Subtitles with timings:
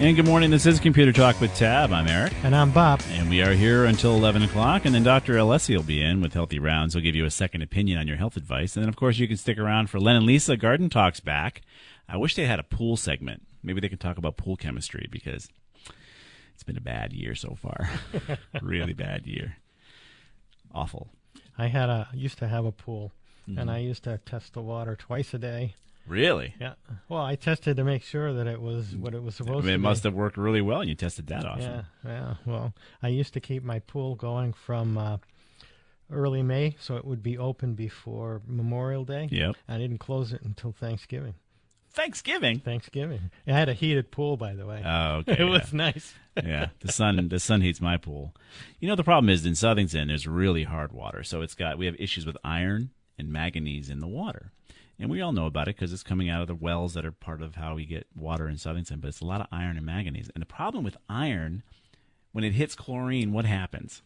[0.00, 0.50] And good morning.
[0.50, 1.92] This is Computer Talk with Tab.
[1.92, 2.32] I'm Eric.
[2.42, 3.02] And I'm Bob.
[3.10, 4.86] And we are here until 11 o'clock.
[4.86, 5.34] And then Dr.
[5.34, 6.94] Alessi will be in with Healthy Rounds.
[6.94, 8.76] He'll give you a second opinion on your health advice.
[8.76, 11.60] And then, of course, you can stick around for Len and Lisa Garden Talks back.
[12.08, 13.42] I wish they had a pool segment.
[13.62, 15.50] Maybe they can talk about pool chemistry because
[16.54, 17.90] it's been a bad year so far.
[18.62, 19.58] really bad year.
[20.74, 21.10] Awful.
[21.58, 23.12] I had a used to have a pool,
[23.46, 23.58] mm-hmm.
[23.58, 25.74] and I used to test the water twice a day.
[26.10, 26.56] Really?
[26.60, 26.74] Yeah.
[27.08, 29.68] Well, I tested to make sure that it was what it was supposed to be.
[29.68, 29.74] I mean, to.
[29.74, 29.82] It be.
[29.82, 31.62] must have worked really well, and you tested that often.
[31.62, 31.82] Yeah.
[32.04, 32.34] Yeah.
[32.44, 35.18] Well, I used to keep my pool going from uh,
[36.10, 39.28] early May, so it would be open before Memorial Day.
[39.30, 39.54] Yep.
[39.68, 41.34] I didn't close it until Thanksgiving.
[41.92, 42.58] Thanksgiving.
[42.58, 43.30] Thanksgiving.
[43.46, 44.82] I had a heated pool, by the way.
[44.84, 45.34] Oh, okay.
[45.34, 45.44] it yeah.
[45.44, 46.12] was nice.
[46.36, 48.34] yeah, the sun the sun heats my pool.
[48.80, 51.86] You know the problem is in Southington there's really hard water, so it's got we
[51.86, 54.50] have issues with iron and manganese in the water
[55.00, 57.12] and we all know about it because it's coming out of the wells that are
[57.12, 59.00] part of how we get water in Southington.
[59.00, 60.30] But it's a lot of iron and manganese.
[60.34, 61.62] And the problem with iron,
[62.32, 64.02] when it hits chlorine, what happens?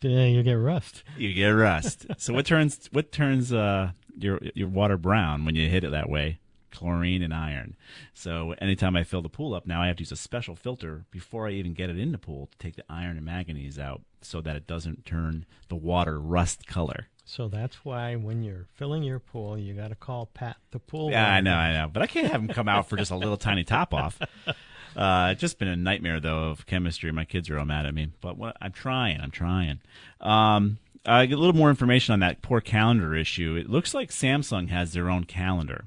[0.00, 1.02] Yeah, you get rust.
[1.16, 2.06] You get rust.
[2.16, 6.08] so what turns what turns uh, your your water brown when you hit it that
[6.08, 6.38] way?
[6.70, 7.76] Chlorine and iron.
[8.14, 11.04] So anytime I fill the pool up, now I have to use a special filter
[11.10, 14.02] before I even get it in the pool to take the iron and manganese out,
[14.20, 17.08] so that it doesn't turn the water rust color.
[17.24, 21.10] So that's why when you're filling your pool, you got to call Pat the pool.
[21.10, 23.16] Yeah, I know, I know, but I can't have him come out for just a
[23.16, 24.18] little tiny top off.
[24.96, 27.12] Uh, it's just been a nightmare though of chemistry.
[27.12, 29.20] My kids are all mad at me, but what, I'm trying.
[29.20, 29.80] I'm trying.
[30.20, 33.54] Um, I get a little more information on that poor calendar issue.
[33.54, 35.84] It looks like Samsung has their own calendar.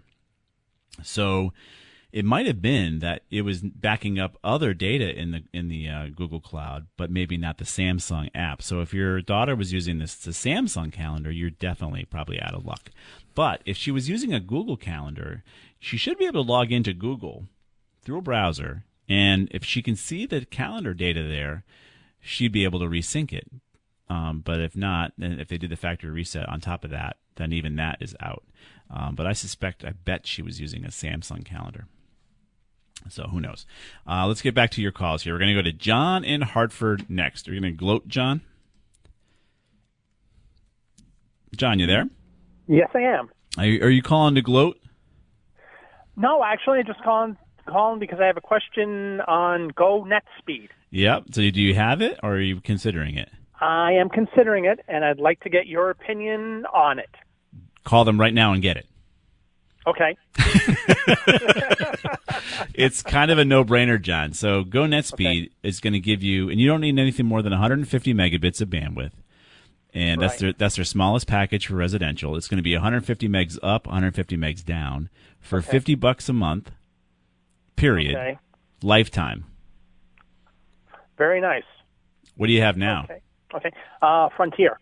[1.03, 1.53] So
[2.11, 5.87] it might have been that it was backing up other data in the in the
[5.87, 8.61] uh, Google Cloud, but maybe not the Samsung app.
[8.61, 12.65] So if your daughter was using this the Samsung calendar, you're definitely probably out of
[12.65, 12.91] luck.
[13.33, 15.43] But if she was using a Google calendar,
[15.79, 17.47] she should be able to log into Google
[18.03, 21.63] through a browser, and if she can see the calendar data there,
[22.19, 23.49] she'd be able to resync it.
[24.09, 27.17] Um, but if not, then if they did the factory reset on top of that,
[27.37, 28.43] then even that is out.
[28.93, 31.87] Um, but I suspect, I bet she was using a Samsung calendar.
[33.09, 33.65] So who knows?
[34.07, 35.33] Uh, let's get back to your calls here.
[35.33, 37.47] We're going to go to John in Hartford next.
[37.47, 38.41] Are you going to gloat, John?
[41.55, 42.07] John, you there?
[42.67, 43.29] Yes, I am.
[43.57, 44.77] Are you, are you calling to gloat?
[46.15, 47.37] No, actually, I'm just calling
[47.67, 50.69] calling because I have a question on Go Net Speed.
[50.91, 51.25] Yep.
[51.31, 53.29] So do you have it, or are you considering it?
[53.59, 57.09] I am considering it, and I'd like to get your opinion on it.
[57.83, 58.85] Call them right now and get it.
[59.87, 60.15] Okay.
[62.75, 64.33] it's kind of a no-brainer, John.
[64.33, 65.49] So Go NetSpeed okay.
[65.63, 68.69] is going to give you, and you don't need anything more than 150 megabits of
[68.69, 69.13] bandwidth,
[69.93, 70.27] and right.
[70.27, 72.35] that's their that's their smallest package for residential.
[72.35, 75.71] It's going to be 150 megs up, 150 megs down for okay.
[75.71, 76.71] 50 bucks a month.
[77.75, 78.15] Period.
[78.15, 78.37] Okay.
[78.83, 79.45] Lifetime.
[81.17, 81.63] Very nice.
[82.35, 83.05] What do you have now?
[83.05, 83.21] Okay.
[83.55, 83.71] Okay.
[84.01, 84.79] Uh, Frontier.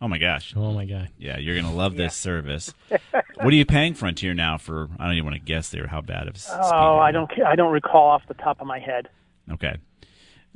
[0.00, 0.52] Oh my gosh.
[0.56, 1.08] Oh my god.
[1.18, 2.74] Yeah, you're gonna love this service.
[2.90, 4.88] what are you paying Frontier now for?
[4.98, 6.36] I don't even want to guess there how bad of.
[6.52, 7.30] Oh, I don't.
[7.44, 9.08] I don't recall off the top of my head.
[9.50, 9.76] Okay.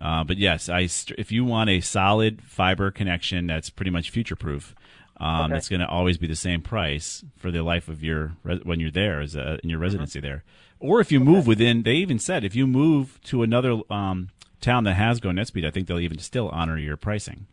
[0.00, 0.88] Uh, but yes, I
[1.18, 4.74] if you want a solid fiber connection that's pretty much future proof,
[5.18, 5.52] Um, Okay.
[5.54, 8.80] That's going to always be the same price for the life of your res- when
[8.80, 10.42] you're there as a, in your residency there.
[10.78, 14.30] Or if you move within, they even said if you move to another um,
[14.62, 17.46] town that has Go NetSpeed, I think they'll even still honor your pricing.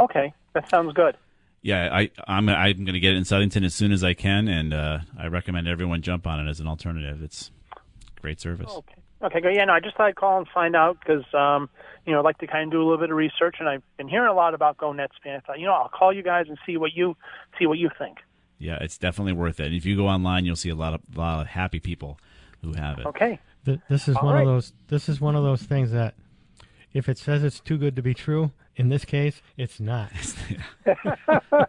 [0.00, 1.16] Okay, that sounds good.
[1.62, 4.46] Yeah, I, I'm I'm going to get it in Southington as soon as I can,
[4.48, 7.22] and uh, I recommend everyone jump on it as an alternative.
[7.22, 7.50] It's
[8.20, 8.70] great service.
[8.70, 8.94] Okay.
[9.20, 9.54] Okay, good.
[9.56, 11.68] Yeah, no, I just thought I'd call and find out because, um,
[12.06, 13.82] you know, I'd like to kind of do a little bit of research, and I've
[13.96, 15.38] been hearing a lot about Go NetSpan.
[15.38, 17.16] I thought, you know, I'll call you guys and see what you
[17.58, 18.18] see what you think.
[18.58, 19.66] Yeah, it's definitely worth it.
[19.66, 22.20] And if you go online, you'll see a lot of a lot of happy people
[22.62, 23.06] who have it.
[23.06, 23.40] Okay.
[23.64, 24.42] Th- this is All one right.
[24.42, 24.72] of those.
[24.86, 26.14] This is one of those things that,
[26.92, 30.10] if it says it's too good to be true, in this case, it's not.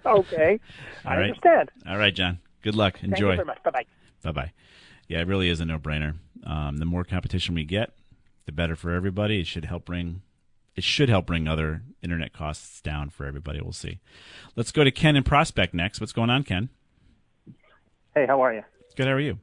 [0.06, 0.60] okay.
[1.06, 1.24] All I right.
[1.24, 1.72] understand.
[1.88, 2.40] All right, John.
[2.62, 2.96] Good luck.
[2.96, 3.36] Thank you Enjoy.
[3.36, 3.64] very much.
[3.64, 3.86] Bye bye.
[4.24, 4.52] Bye bye.
[5.08, 6.16] Yeah, it really is a no brainer.
[6.46, 7.92] Um, the more competition we get,
[8.46, 9.40] the better for everybody.
[9.40, 10.22] It should help bring
[10.76, 13.60] it should help bring other internet costs down for everybody.
[13.60, 14.00] We'll see.
[14.56, 16.00] Let's go to Ken in Prospect next.
[16.00, 16.70] What's going on, Ken?
[18.16, 18.64] Hey, how are you?
[18.96, 19.08] Good.
[19.08, 19.40] How are you?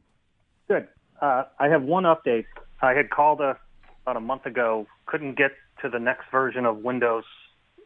[0.69, 0.89] Good.
[1.21, 2.47] Uh, I have one update.
[2.81, 3.59] I had called a,
[4.03, 5.53] about a month ago, couldn't get
[5.87, 7.25] to the next version of Windows.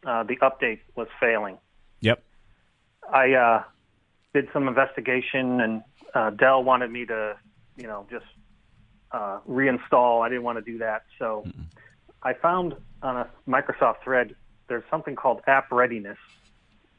[0.05, 1.57] Uh, the update was failing.
[2.01, 2.23] Yep.
[3.13, 3.63] I uh,
[4.33, 5.83] did some investigation, and
[6.15, 7.37] uh, Dell wanted me to,
[7.77, 8.25] you know, just
[9.11, 10.25] uh, reinstall.
[10.25, 11.45] I didn't want to do that, so
[12.23, 14.35] I found on a Microsoft thread
[14.67, 16.17] there's something called App Readiness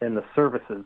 [0.00, 0.84] in the services.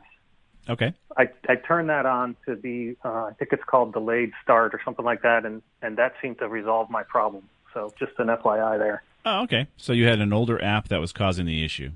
[0.69, 0.94] Okay.
[1.16, 4.80] I, I turned that on to be, uh, I think it's called delayed start or
[4.84, 7.48] something like that, and, and that seemed to resolve my problem.
[7.74, 9.02] So just an FYI there.
[9.26, 9.67] Oh, okay.
[9.76, 11.90] So you had an older app that was causing the issue.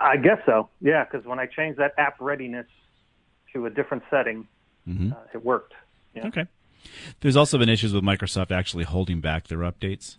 [0.00, 2.66] I guess so, yeah, because when I changed that app readiness
[3.52, 4.46] to a different setting,
[4.88, 5.74] uh, it worked.
[6.14, 6.28] Yeah.
[6.28, 6.46] Okay.
[7.20, 10.16] There's also been issues with Microsoft actually holding back their updates.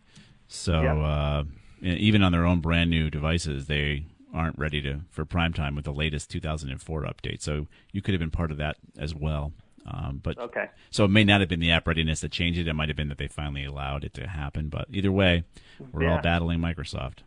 [0.47, 0.95] So Yeah.
[0.97, 1.43] uh,
[1.81, 5.85] even on their own brand new devices, they aren't ready to for prime time with
[5.85, 7.41] the latest 2004 update.
[7.41, 9.53] So you could have been part of that as well.
[9.87, 10.65] Um, but Okay.
[10.89, 12.67] so it may not have been the app readiness that changed it.
[12.67, 14.67] It might have been that they finally allowed it to happen.
[14.69, 15.45] But either way,
[15.91, 17.19] we're all battling Microsoft.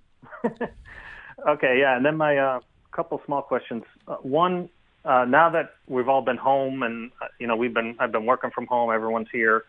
[1.46, 2.60] Okay, yeah, and then my uh,
[2.92, 3.84] couple small questions.
[4.06, 4.68] Uh, one,
[5.04, 8.26] uh, now that we've all been home and uh, you know we've been I've been
[8.26, 9.64] working from home, everyone's here.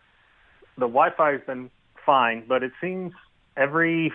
[0.76, 1.70] The Wi-Fi has been
[2.04, 3.12] fine, but it seems
[3.56, 4.12] every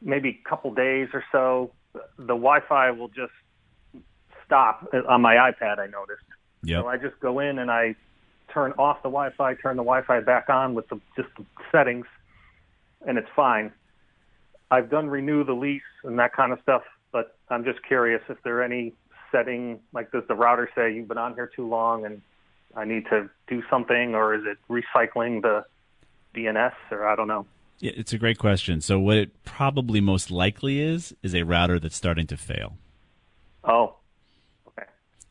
[0.00, 1.72] maybe couple days or so,
[2.18, 3.32] the Wi-Fi will just
[4.46, 5.78] stop on my iPad.
[5.78, 6.22] I noticed.
[6.64, 6.82] Yep.
[6.82, 7.94] So I just go in and I
[8.52, 12.06] turn off the Wi-Fi, turn the Wi-Fi back on with the, just the settings,
[13.06, 13.72] and it's fine.
[14.70, 16.82] I've done renew the lease and that kind of stuff,
[17.12, 18.92] but I'm just curious if there are any
[19.30, 22.22] setting, like does the router say you've been on here too long and
[22.76, 25.64] I need to do something, or is it recycling the
[26.34, 27.46] DNS, or I don't know.
[27.78, 28.80] Yeah, it's a great question.
[28.80, 32.76] So what it probably most likely is is a router that's starting to fail.
[33.62, 33.96] Oh.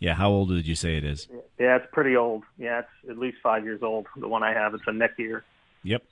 [0.04, 0.16] Yeah.
[0.16, 1.30] How old did you say it is?
[1.58, 2.44] Yeah, it's pretty old.
[2.58, 4.06] Yeah, it's at least five years old.
[4.18, 5.44] The one I have, it's a neck Netgear.
[5.84, 6.04] Yep.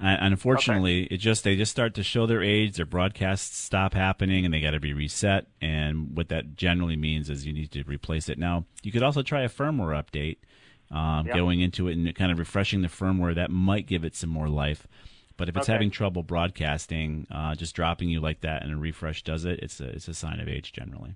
[0.00, 2.76] And and unfortunately, it just they just start to show their age.
[2.76, 5.46] Their broadcasts stop happening, and they got to be reset.
[5.60, 8.38] And what that generally means is you need to replace it.
[8.38, 10.38] Now, you could also try a firmware update,
[10.90, 11.34] um, Yeah.
[11.34, 13.34] going into it and kind of refreshing the firmware.
[13.34, 14.86] That might give it some more life.
[15.36, 15.72] But if it's Okay.
[15.74, 19.80] having trouble broadcasting, uh, just dropping you like that and a refresh does it, it's
[19.82, 21.14] a it's a sign of age generally.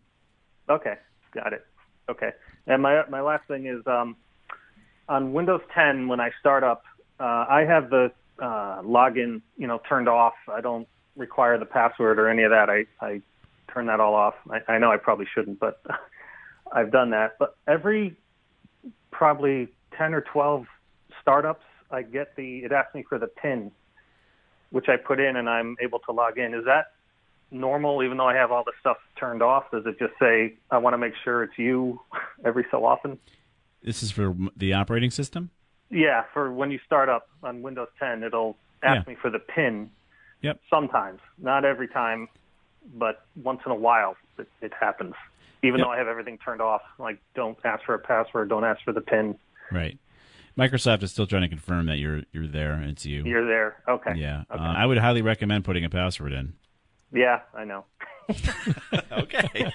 [0.68, 0.96] Okay,
[1.32, 1.64] got it.
[2.08, 2.30] Okay,
[2.66, 4.16] and my my last thing is um,
[5.08, 6.82] on Windows 10 when I start up,
[7.20, 10.34] uh, I have the uh, login, you know, turned off.
[10.48, 12.68] I don't require the password or any of that.
[12.68, 13.20] I I
[13.72, 14.34] turn that all off.
[14.50, 15.82] I, I know I probably shouldn't, but
[16.72, 17.38] I've done that.
[17.38, 18.16] But every
[19.10, 20.66] probably 10 or 12
[21.20, 23.70] startups, I get the it asks me for the PIN,
[24.70, 26.54] which I put in, and I'm able to log in.
[26.54, 26.92] Is that
[27.52, 29.70] normal, even though I have all the stuff turned off?
[29.70, 32.00] Does it just say, I want to make sure it's you
[32.44, 33.18] every so often?
[33.82, 35.50] This is for the operating system.
[35.90, 39.12] Yeah, for when you start up on Windows 10, it'll ask Yeah.
[39.12, 39.90] me for the PIN
[40.40, 40.60] Yep.
[40.70, 41.20] sometimes.
[41.38, 42.28] Not every time,
[42.94, 45.14] but once in a while it, it happens.
[45.62, 45.86] Even Yep.
[45.86, 48.92] though I have everything turned off, like don't ask for a password, don't ask for
[48.92, 49.36] the PIN.
[49.70, 49.98] Right.
[50.58, 53.22] Microsoft is still trying to confirm that you're you're there it's you.
[53.24, 53.76] You're there.
[53.88, 54.14] Okay.
[54.16, 54.62] Yeah, Okay.
[54.62, 56.54] uh, I would highly recommend putting a password in.
[57.12, 57.84] Yeah, I know.
[59.12, 59.70] Okay.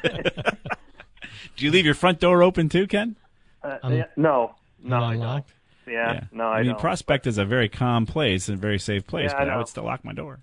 [1.56, 3.16] Do you leave your front door open too, Ken?
[3.64, 5.14] Uh, Um, yeah, no, no, I don't.
[5.14, 5.54] unlocked.
[5.88, 6.80] Yeah, no, I, I mean, don't.
[6.80, 9.52] Prospect is a very calm place and a very safe place, Yeah, I but I,
[9.54, 9.58] know.
[9.60, 10.40] would still lock my door.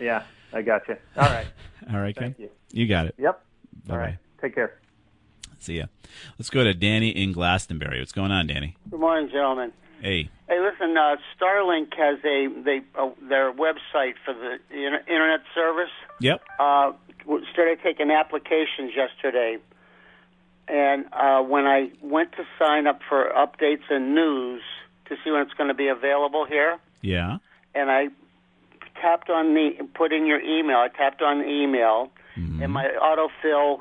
[0.00, 0.96] Yeah, I got you.
[1.16, 1.46] All right.
[1.92, 2.34] All right, Ken.
[2.38, 2.86] Thank you.
[2.86, 3.14] got it.
[3.18, 3.44] Yep.
[3.86, 4.16] Bye All right.
[4.40, 4.78] Take care.
[5.58, 5.86] See ya.
[6.38, 7.98] Let's go to Danny in Glastonbury.
[8.00, 8.76] What's going on, Danny?
[8.90, 9.72] Good morning, gentlemen.
[10.00, 10.30] Hey.
[10.48, 15.90] Hey, listen, uh, Starlink has a they uh, their website for the internet service.
[16.20, 16.40] Yep.
[16.58, 16.92] Uh,
[17.52, 19.58] started taking applications yesterday.
[20.68, 24.62] and uh, when I went to sign up for updates and news
[25.06, 27.38] to see when it's going to be available here, Yeah.
[27.74, 28.08] and I
[29.00, 30.78] tapped on the put in your email.
[30.78, 33.80] I tapped on the email, and my autofill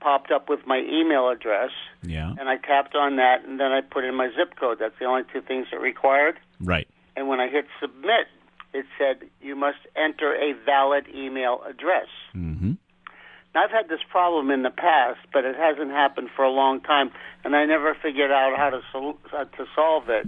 [0.00, 1.70] popped up with my email address,
[2.02, 2.30] Yeah.
[2.38, 4.78] and I tapped on that, and then I put in my zip code.
[4.78, 6.38] That's the only two things it required.
[6.60, 6.88] Right.
[7.16, 8.26] And when I hit submit,
[8.72, 12.06] it said you must enter a valid email address.
[12.34, 12.72] Mm-hmm.
[13.54, 16.80] Now, I've had this problem in the past, but it hasn't happened for a long
[16.80, 17.10] time,
[17.44, 20.26] and I never figured out how to sol- uh, to solve it.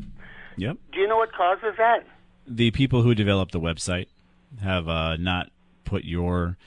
[0.57, 0.77] Yep.
[0.93, 2.05] Do you know what causes that?
[2.47, 4.09] The people who developed the website
[4.63, 5.51] have uh, not
[5.85, 6.59] put your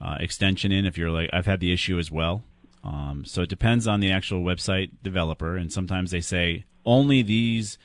[0.00, 0.86] uh, extension in.
[0.86, 2.42] If you're like, I've had the issue as well.
[2.82, 7.78] Um, so it depends on the actual website developer, and sometimes they say only these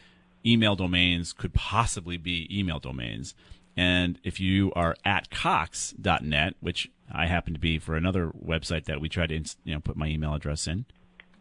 [0.45, 3.35] email domains could possibly be email domains.
[3.75, 9.01] And if you are at cox.net, which I happen to be for another website that
[9.01, 10.85] we tried to you know put my email address in,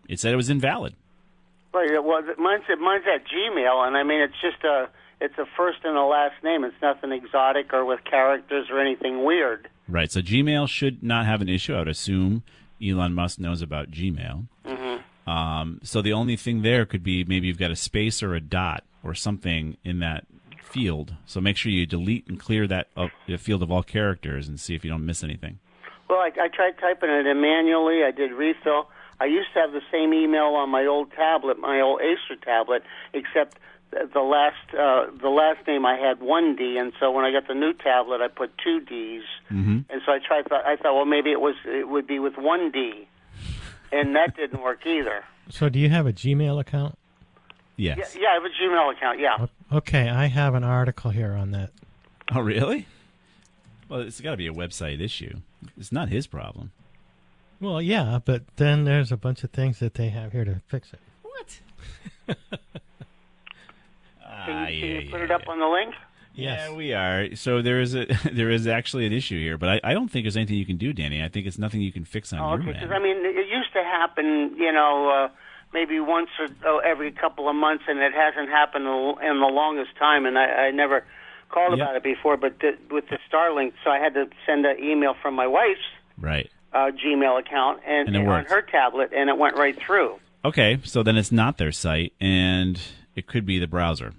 [0.08, 0.94] it said it was invalid.
[1.72, 1.90] Right.
[2.02, 4.88] Well, mine's mine's at Gmail, and I mean it's just a
[5.20, 6.64] it's a first and a last name.
[6.64, 9.68] It's nothing exotic or with characters or anything weird.
[9.88, 10.10] Right.
[10.10, 11.74] So Gmail should not have an issue.
[11.74, 12.42] I would assume
[12.82, 14.46] Elon Musk knows about Gmail.
[14.64, 15.30] Mm-hmm.
[15.30, 18.40] Um, so the only thing there could be maybe you've got a space or a
[18.40, 20.26] dot or something in that
[20.62, 21.14] field.
[21.26, 22.88] So make sure you delete and clear that
[23.28, 25.58] the field of all characters and see if you don't miss anything.
[26.08, 28.02] Well, I, I tried typing it in manually.
[28.04, 28.88] I did refill.
[29.20, 32.82] I used to have the same email on my old tablet, my old Acer tablet,
[33.12, 33.58] except
[33.90, 37.46] the last uh, the last name I had one D, and so when I got
[37.46, 39.22] the new tablet, I put two Ds.
[39.50, 39.78] Mm-hmm.
[39.88, 40.50] And so I tried.
[40.50, 43.08] I thought, well, maybe it was it would be with one D,
[43.92, 45.24] and that didn't work either.
[45.50, 46.98] So, do you have a Gmail account?
[47.76, 48.14] Yes.
[48.14, 49.20] Yeah, yeah, I have a Gmail account.
[49.20, 49.46] Yeah.
[49.72, 51.70] Okay, I have an article here on that.
[52.34, 52.86] Oh, really?
[53.88, 55.40] Well, it's got to be a website issue.
[55.76, 56.72] It's not his problem.
[57.60, 60.92] Well, yeah, but then there's a bunch of things that they have here to fix
[60.92, 61.00] it.
[61.22, 62.38] What?
[64.46, 65.52] Can you, can yeah, you put yeah, it up yeah.
[65.52, 65.94] on the link?
[66.34, 66.68] Yes.
[66.68, 67.36] Yeah, we are.
[67.36, 70.24] So there is a there is actually an issue here, but I, I don't think
[70.24, 71.22] there's anything you can do, Danny.
[71.22, 72.70] I think it's nothing you can fix on Oh, your okay.
[72.70, 72.80] end.
[72.80, 75.28] Because I mean, it used to happen, you know, uh,
[75.72, 79.96] maybe once or oh, every couple of months, and it hasn't happened in the longest
[79.98, 80.26] time.
[80.26, 81.04] And I, I never
[81.50, 81.86] called Yep.
[81.86, 85.14] about it before, but th- with the Starlink, so I had to send an email
[85.22, 85.78] from my wife's
[86.18, 86.50] right.
[86.72, 88.50] uh, Gmail account and, And it on worked.
[88.50, 90.18] her tablet, and it went right through.
[90.44, 92.80] Okay, so then it's not their site, and
[93.14, 94.14] it could be the browser.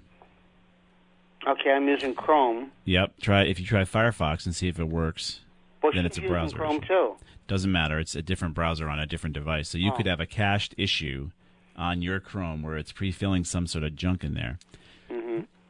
[1.46, 2.72] Okay, I'm using Chrome.
[2.84, 3.14] Yep.
[3.20, 5.40] Try if you try Firefox and see if it works.
[5.82, 6.86] Well, Then she's it's a using browser Chrome issue.
[6.88, 7.16] too.
[7.46, 7.98] Doesn't matter.
[8.00, 9.68] It's a different browser on a different device.
[9.68, 9.96] So you Oh.
[9.96, 11.30] could have a cached issue
[11.76, 14.58] on your Chrome where it's pre-filling some sort of junk in there.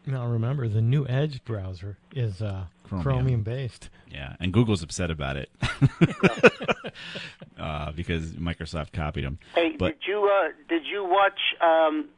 [0.08, 3.02] Now, remember, the new Edge browser is uh, Chromium.
[3.02, 3.90] Chromium based.
[4.08, 5.50] Yeah, and Google's upset about it
[7.58, 9.38] uh, because Microsoft copied them.
[9.54, 12.08] Hey, But- did you uh, did you watch um,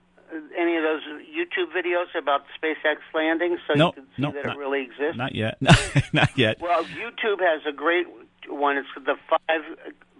[0.56, 4.44] any of those YouTube videos about SpaceX landing so No, you can see no, that
[4.47, 5.16] not- it really exists?
[5.16, 5.58] Not yet.
[6.12, 6.61] not yet.
[6.61, 8.06] Well, YouTube has a great
[8.49, 8.76] one.
[8.76, 9.62] It's the five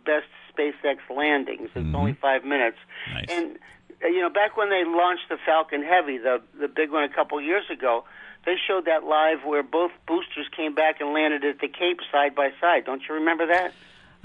[0.05, 1.71] best SpaceX landings.
[1.75, 2.79] It's only five minutes.
[3.11, 3.15] Mm-hmm.
[3.15, 3.27] Nice.
[3.31, 3.59] And
[4.03, 7.41] you know, back when they launched the Falcon Heavy, the the big one a couple
[7.41, 8.05] years ago,
[8.47, 12.35] they showed that live where both boosters came back and landed at the Cape side
[12.35, 12.85] by side.
[12.85, 13.73] Don't you remember that?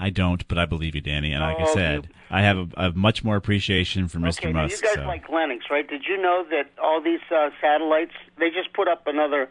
[0.04, 1.32] I don't, but I believe you, Danny.
[1.32, 4.38] And like I Oh, said, I have a, a much more appreciation for Mr.
[4.44, 4.82] okay, Musk.
[4.82, 5.06] you guys so.
[5.06, 5.88] like Linux, right?
[5.88, 8.12] Did you know that all these uh, satellites?
[8.38, 9.48] They just put up another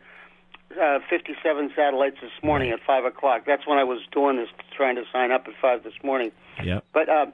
[0.79, 2.79] uh, 57 satellites this morning Right.
[2.79, 3.43] at five o'clock.
[3.47, 6.31] That's when I was doing this, trying to sign up at five this morning.
[6.63, 6.85] Yep.
[6.93, 7.25] But uh,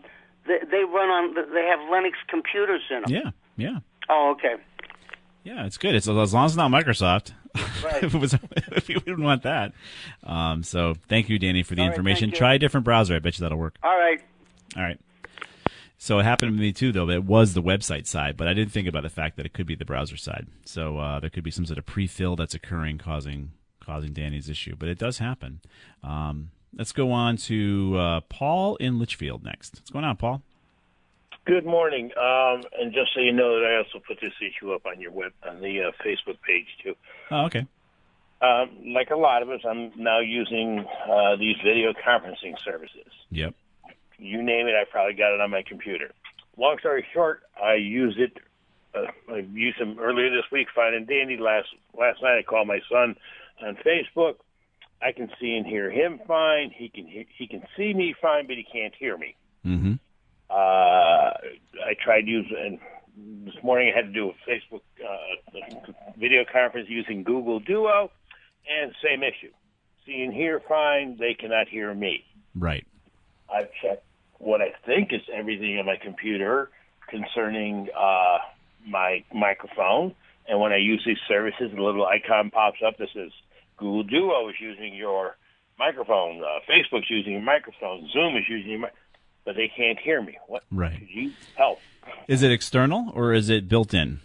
[0.47, 1.33] they, they run on.
[1.35, 3.11] They have Linux computers in them.
[3.11, 3.31] Yeah.
[3.57, 3.79] Yeah.
[4.09, 4.55] Oh, okay.
[5.43, 5.93] Yeah, it's good.
[5.95, 7.33] It's as long as it's not Microsoft.
[7.55, 8.03] Right.
[8.03, 9.73] if it was, if we wouldn't want that.
[10.23, 12.31] Um, so thank you, Danny, for the All information.
[12.31, 13.15] Try a different browser.
[13.15, 13.77] I bet you that'll work.
[13.83, 14.21] All right.
[14.75, 14.99] All right.
[16.01, 17.09] So it happened to me too, though.
[17.09, 19.67] It was the website side, but I didn't think about the fact that it could
[19.67, 20.47] be the browser side.
[20.63, 23.51] So uh, there could be some sort of pre-fill that's occurring, causing
[23.81, 24.75] causing Danny's issue.
[24.77, 25.59] But it does happen.
[26.03, 29.75] Um, let's go on to uh, Paul in Litchfield next.
[29.79, 30.41] What's going on, Paul?
[31.45, 32.11] Good morning.
[32.17, 35.11] Um, and just so you know that I also put this issue up on your
[35.11, 36.95] web on the uh, Facebook page too.
[37.31, 37.65] Oh, okay.
[38.41, 43.11] Um, like a lot of us, I'm now using uh, these video conferencing services.
[43.31, 43.53] Yep.
[44.17, 46.11] You name it, I probably got it on my computer.
[46.57, 48.37] Long story short, I used it.
[48.93, 51.37] Uh, I used them earlier this week, fine and dandy.
[51.37, 51.67] Last
[51.97, 53.15] last night, I called my son
[53.65, 54.35] on Facebook.
[55.01, 56.71] I can see and hear him fine.
[56.75, 59.35] He can he, he can see me fine, but he can't hear me.
[59.65, 59.93] Mm-hmm.
[60.49, 61.33] Uh,
[61.85, 62.79] I tried using,
[63.15, 65.59] and this morning I had to do a Facebook uh,
[66.17, 68.11] video conference using Google Duo,
[68.69, 69.51] and same issue.
[70.05, 72.23] See and hear fine, they cannot hear me.
[72.55, 72.85] Right.
[73.53, 74.03] I've checked
[74.37, 76.69] what I think is everything on my computer
[77.09, 78.37] concerning uh,
[78.87, 80.15] my microphone.
[80.47, 83.31] And when I use these services, a little icon pops up that says
[83.77, 85.35] Google Duo is using your
[85.77, 88.98] microphone, uh, Facebook's using your microphone, Zoom is using your, mi-
[89.49, 90.37] but they can't hear me.
[90.45, 90.61] What?
[90.69, 90.99] Right.
[90.99, 91.79] Could you help?
[92.27, 94.19] Is it external or is it built in?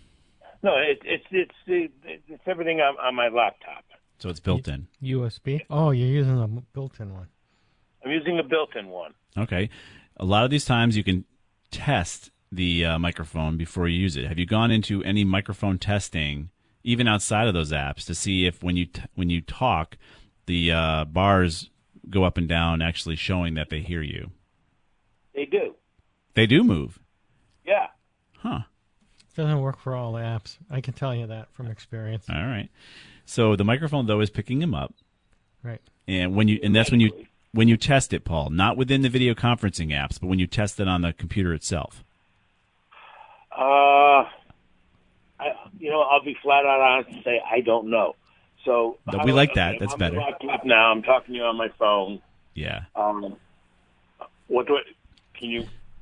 [0.62, 3.84] No, it, it's it's the it's everything on, on my laptop.
[4.18, 4.86] So it's built in.
[5.02, 5.62] USB.
[5.70, 7.28] Oh, you're using a built-in one.
[8.04, 9.14] I'm using a built-in one.
[9.34, 9.70] Okay.
[10.18, 11.24] A lot of these times you can
[11.70, 14.26] test the uh, microphone before you use it.
[14.26, 16.50] Have you gone into any microphone testing,
[16.82, 19.96] even outside of those apps, to see if when you t- when you talk,
[20.44, 21.70] the uh, bars
[22.10, 24.30] go up and down, actually showing that they hear you?
[25.34, 25.74] They do.
[26.34, 26.98] They do move.
[27.66, 27.88] Yeah.
[28.38, 28.60] Huh.
[29.36, 30.58] Doesn't work for all apps.
[30.70, 32.26] I can tell you that from experience.
[32.28, 32.68] All right.
[33.24, 34.94] So the microphone though is picking them up,
[35.62, 35.80] Right.
[36.06, 37.10] and when you and that's when you
[37.52, 40.78] when you test it, Paul, not within the video conferencing apps, but when you test
[40.78, 42.04] it on the computer itself.
[43.50, 44.24] Uh,
[45.40, 48.14] I, you know, I'll be flat out honest and say I don't know.
[48.64, 49.70] So But we do- like that.
[49.70, 50.16] okay, That's I'm better.
[50.16, 52.20] the laptop now I'm talking to you on my phone.
[52.54, 52.82] Yeah.
[52.94, 53.36] Um,
[54.48, 54.80] what do I?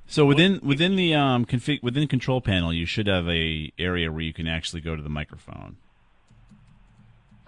[0.07, 4.11] So within within the um config within the control panel, you should have a area
[4.13, 5.77] where you can actually go to the microphone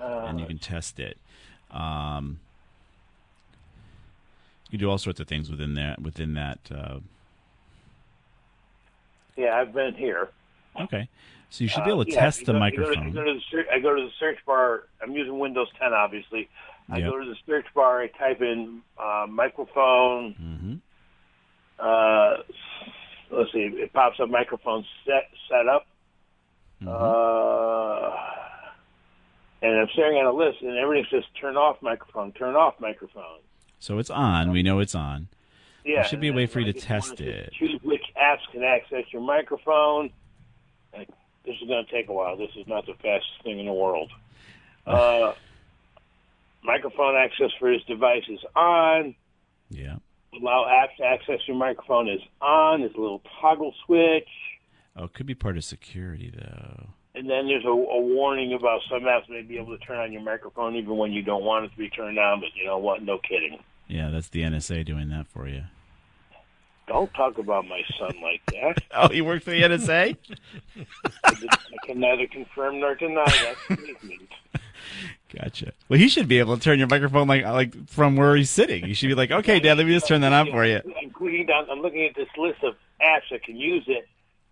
[0.00, 1.18] Uh, and you can test it.
[1.70, 2.38] Um,
[4.70, 6.58] you do all sorts of things within that within that.
[6.74, 6.98] Uh,
[9.36, 10.30] yeah, I've been here.
[10.80, 11.08] okay,
[11.50, 13.10] so you should be able to Uh, yeah, test the go- you go to- microphone.
[13.12, 14.84] go to search- I go to the search bar.
[15.02, 16.48] I'm using Windows 10, obviously.
[16.90, 17.10] I Yep.
[17.10, 18.00] go to the search bar.
[18.02, 20.32] I type in uh, microphone.
[20.34, 20.74] hmm
[21.78, 22.36] Uh,
[23.30, 23.60] let's see.
[23.60, 25.86] It pops up microphone set setup.
[26.82, 26.88] Mm-hmm.
[26.88, 28.16] Uh,
[29.62, 33.40] and I'm staring at a list, and everything says turn off microphone, turn off microphone.
[33.78, 34.50] So it's on.
[34.50, 35.28] We know it's on.
[35.84, 37.52] Yeah, There should be a way for you to test it.
[37.52, 40.10] Choose which apps can access your microphone.
[40.94, 41.08] Like,
[41.44, 42.36] this is going to take a while.
[42.36, 44.10] This is not the fastest thing in the world.
[44.86, 45.32] Uh,
[46.62, 49.14] microphone access for this device is on.
[49.70, 49.96] Yeah.
[50.40, 52.80] Allow apps to access your microphone is on.
[52.80, 54.28] There's a little toggle switch.
[54.96, 56.87] Oh, it could be part of security though.
[57.16, 60.12] And then there's a, a warning about some apps may be able to turn on
[60.12, 62.40] your microphone even when you don't want it to be turned on.
[62.40, 63.02] But you know what?
[63.02, 63.59] No kidding.
[63.87, 65.62] Yeah, that's the NSA doing that for you.
[66.87, 68.82] Don't talk about my son like that.
[68.96, 70.16] Oh, he worked for the NSA.
[71.24, 74.28] I, did- I can neither confirm nor deny that statement.
[75.40, 75.73] Gotcha.
[75.88, 78.87] Well, he should be able to turn your microphone like like from where he's sitting.
[78.87, 80.81] You should be like, okay, Dad, let me just turn that on for you.
[81.03, 81.66] I'm down.
[81.70, 84.07] I'm looking at this list of apps that can use it.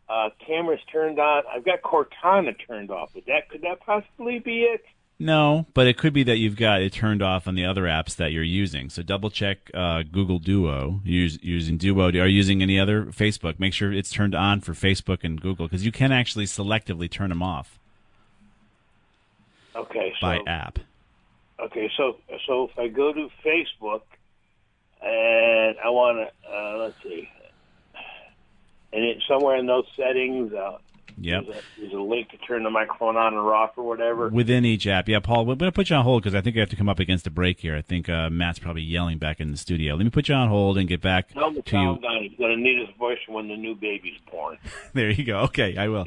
[0.09, 1.45] Uh, cameras turned on.
[1.53, 3.15] I've got Cortana turned off.
[3.15, 4.85] Would that could that possibly be it?
[5.19, 8.17] No, but it could be that you've got it turned off on the other apps
[8.17, 8.91] that you're using.
[8.91, 11.01] So double check uh, Google Duo.
[11.05, 12.09] Use, using Duo.
[12.09, 13.61] Are you using any other Facebook?
[13.61, 17.29] Make sure it's turned on for Facebook and Google because you can actually selectively turn
[17.29, 17.79] them off
[19.75, 20.79] Okay, so by app.
[21.61, 24.03] okay, so so if I go to Facebook
[25.01, 27.29] and I want to uh, let's see,
[28.93, 30.79] and it somewhere in those settings, uh,
[31.19, 31.45] Yep.
[31.45, 34.29] there's, a, there's a link to turn the microphone on or off or whatever.
[34.29, 35.09] Within each app.
[35.09, 36.77] Yeah, Paul, we're going to put you on hold because I think I have to
[36.77, 37.77] come up against a break here.
[37.77, 39.95] I think uh, Matt's probably yelling back in the studio.
[39.95, 41.99] Let me put you on hold and get back to you.
[42.21, 44.59] He's going to need his voice when the new baby's born.
[44.95, 45.41] There you go.
[45.41, 46.05] Okay, I will.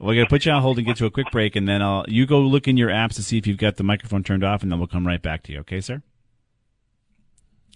[0.00, 1.82] We're going to put you on hold and get to a quick break, and then
[1.82, 4.42] I'll you go look in your apps to see if you've got the microphone turned
[4.42, 5.60] off, and then we'll come right back to you.
[5.60, 6.02] Okay, sir?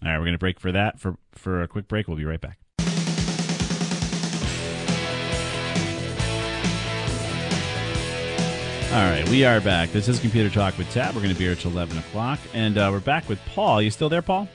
[0.03, 2.09] All right, we're going to break for that for for a quick break.
[2.09, 2.59] We'll be right back.
[8.97, 9.91] All right, we are back.
[9.93, 11.15] This is Computer Talk with Tab.
[11.15, 12.39] We're going to be here till 11 o'clock.
[12.55, 13.83] And uh, we're back with Paul.
[13.83, 14.49] You still there, Paul?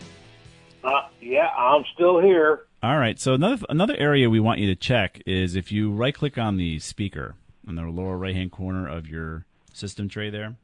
[0.84, 2.62] Uh, yeah, I'm still here.
[2.82, 3.20] All right.
[3.20, 6.58] So another another area we want you to check is if you right click on
[6.58, 7.36] the speaker
[7.68, 10.56] in the lower right hand corner of your system tray there,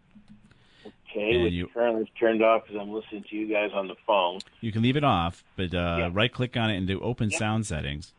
[1.12, 3.88] Okay, And which you- currently is turned off because I'm listening to you guys on
[3.88, 4.40] the phone.
[4.60, 6.10] you can leave it off, but uh, Yeah.
[6.12, 7.38] right click on it and do open Yeah.
[7.38, 8.12] sound settings.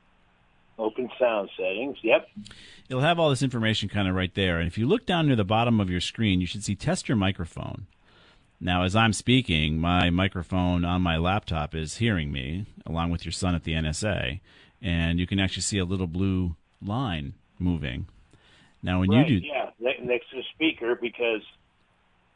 [0.79, 1.97] Open sound settings.
[2.03, 2.29] Yep.
[2.89, 4.59] It'll have all this information kind of right there.
[4.59, 7.09] And if you look down near the bottom of your screen, you should see test
[7.09, 7.87] your microphone.
[8.61, 13.33] Now, as I'm speaking, my microphone on my laptop is hearing me, along with your
[13.33, 14.41] son at the NSA,
[14.83, 18.07] and you can actually see a little blue line moving.
[18.83, 19.29] Now, when right.
[19.29, 19.71] you do, Yeah,
[20.03, 21.43] next to the speaker because,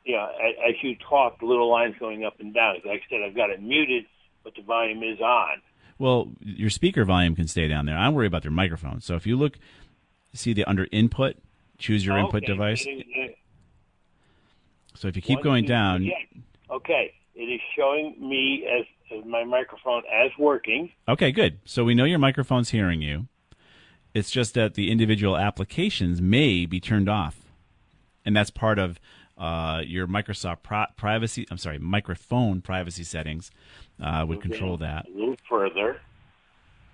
[0.05, 0.28] yeah,
[0.68, 2.76] as you talk, the little line's going up and down.
[2.85, 4.05] Like I said, I've got it muted,
[4.44, 5.62] but the volume is on.
[6.03, 7.97] Well, your speaker volume can stay down there.
[7.97, 9.01] I worry about your microphone.
[9.01, 9.57] So if you look,
[10.35, 11.37] see the under input,
[11.79, 12.85] choose your input device.
[14.97, 16.15] So if you keep one, going two, down, yeah.
[16.73, 17.15] Okay.
[17.37, 18.85] it is showing me as,
[19.17, 20.91] as my microphone as working.
[21.09, 21.61] Okay, good.
[21.65, 23.29] So we know your microphone's hearing you.
[24.12, 27.43] It's just that the individual applications may be turned off,
[28.25, 28.99] and that's part of
[29.38, 31.47] uh, your Microsoft pri- privacy.
[31.49, 33.53] I'm sorry, microphone privacy settings
[34.03, 35.07] uh, would Okay, control that.
[35.09, 36.01] A little further.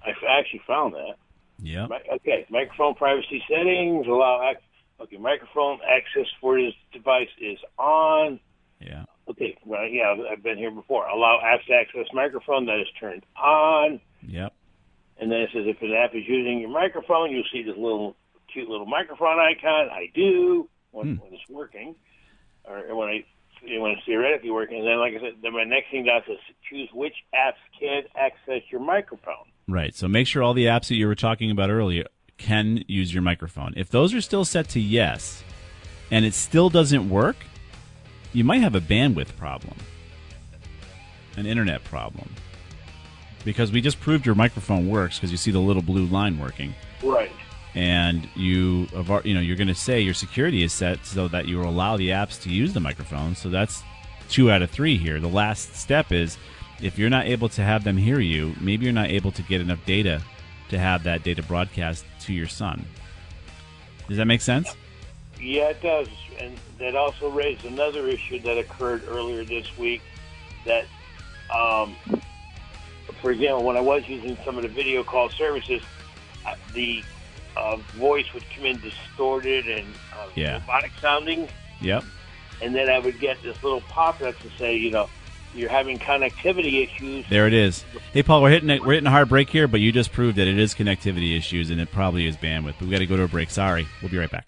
[0.05, 1.15] I actually found that.
[1.61, 1.89] Yeah.
[2.13, 4.49] Okay, microphone privacy settings allow.
[4.49, 4.61] Ac-
[5.01, 8.39] okay, microphone access for this device is on.
[8.81, 9.05] Yeah.
[9.29, 11.07] Okay, well, yeah, I've been here before.
[11.07, 14.01] Allow apps to access microphone that is turned on.
[14.23, 14.53] Yep.
[15.21, 18.17] And then it says if an app is using your microphone, you'll see this little
[18.53, 19.89] cute little microphone icon.
[19.91, 21.97] I do when, when it's working,
[22.65, 23.25] or when I
[23.63, 24.79] when it's theoretically working.
[24.79, 28.03] And then, like I said, then my next thing down is choose which apps can
[28.17, 29.47] access your microphone.
[29.67, 29.95] Right.
[29.95, 32.05] So make sure all the apps that you were talking about earlier
[32.39, 33.75] can use your microphone.
[33.77, 35.43] If those are still set to yes
[36.11, 37.37] and it still doesn't work,
[38.33, 39.77] you might have a bandwidth problem,
[41.37, 42.31] an internet problem.
[43.45, 46.75] Because we just proved your microphone works because you see the little blue line working.
[47.03, 47.31] Right.
[47.75, 48.89] And you
[49.25, 52.11] you know you're going to say your security is set so that you allow the
[52.11, 53.35] apps to use the microphone.
[53.35, 53.83] So that's
[54.29, 55.21] two out of three here.
[55.21, 56.39] The last step is
[56.81, 59.61] if you're not able to have them hear you, maybe you're not able to get
[59.61, 60.23] enough data
[60.71, 62.85] to have that data broadcast to your son.
[64.09, 64.75] Does that make sense?
[65.41, 66.09] Yeah, it does.
[66.39, 70.03] And that also raised another issue that occurred earlier this week
[70.65, 70.85] that,
[71.55, 71.97] um,
[73.21, 75.83] for example, when I was using some of the video call services,
[76.73, 77.03] the
[77.59, 80.61] uh, voice would come in distorted and uh, Yeah.
[80.61, 81.49] robotic sounding.
[81.81, 82.05] Yep.
[82.63, 85.09] And then I would get this little pop-up to say, you know,
[85.55, 87.25] you're having connectivity issues.
[87.31, 87.85] There it is.
[88.13, 90.37] Hey, Paul, we're hitting a, we're hitting a hard break here, but you just proved
[90.37, 92.75] that it is connectivity issues and it probably is bandwidth.
[92.79, 93.51] But we got to go to a break.
[93.51, 94.47] Sorry, we'll be right back.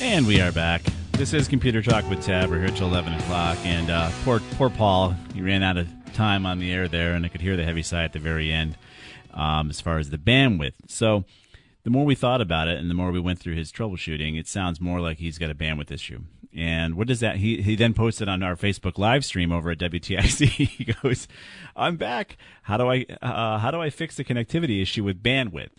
[0.00, 0.82] And we are back.
[1.12, 2.50] This is Computer Talk with Tab.
[2.50, 6.46] We're here till eleven o'clock, and uh, poor poor Paul, he ran out of time
[6.46, 8.76] on the air there, and I could hear the heavy sigh at the very end
[9.34, 10.74] um, as far as the bandwidth.
[10.88, 11.24] So
[11.84, 14.46] the more we thought about it and the more we went through his troubleshooting, it
[14.46, 16.20] sounds more like he's got a bandwidth issue.
[16.54, 17.36] And what does that?
[17.36, 20.48] He he then posted on our Facebook live stream over at WTIC.
[20.48, 21.26] he goes,
[21.74, 22.36] "I'm back.
[22.64, 25.78] How do I uh, how do I fix the connectivity issue with bandwidth?"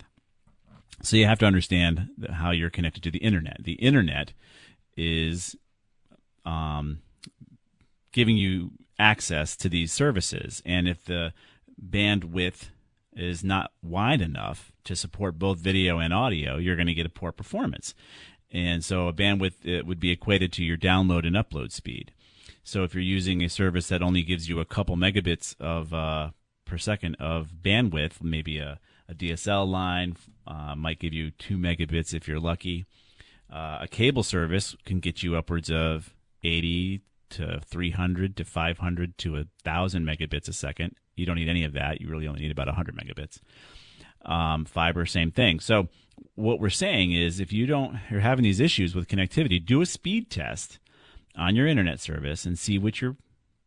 [1.02, 3.62] So you have to understand how you're connected to the internet.
[3.62, 4.32] The internet
[4.96, 5.54] is
[6.44, 7.02] um,
[8.10, 11.32] giving you access to these services, and if the
[11.80, 12.68] bandwidth
[13.16, 17.10] is not wide enough to support both video and audio, you're going to get a
[17.10, 17.94] poor performance.
[18.50, 22.12] And so a bandwidth it would be equated to your download and upload speed.
[22.62, 26.30] So if you're using a service that only gives you a couple megabits of uh,
[26.64, 32.14] per second of bandwidth, maybe a, a DSL line uh, might give you two megabits
[32.14, 32.86] if you're lucky.
[33.52, 39.32] Uh, a cable service can get you upwards of 80 to 300 to 500 to
[39.32, 40.96] 1,000 megabits a second.
[41.16, 42.00] You don't need any of that.
[42.00, 43.40] You really only need about 100 megabits.
[44.24, 45.60] Um, fiber, same thing.
[45.60, 45.88] So
[46.34, 49.86] what we're saying is if you don't, you're having these issues with connectivity, do a
[49.86, 50.78] speed test
[51.36, 53.16] on your internet service and see what your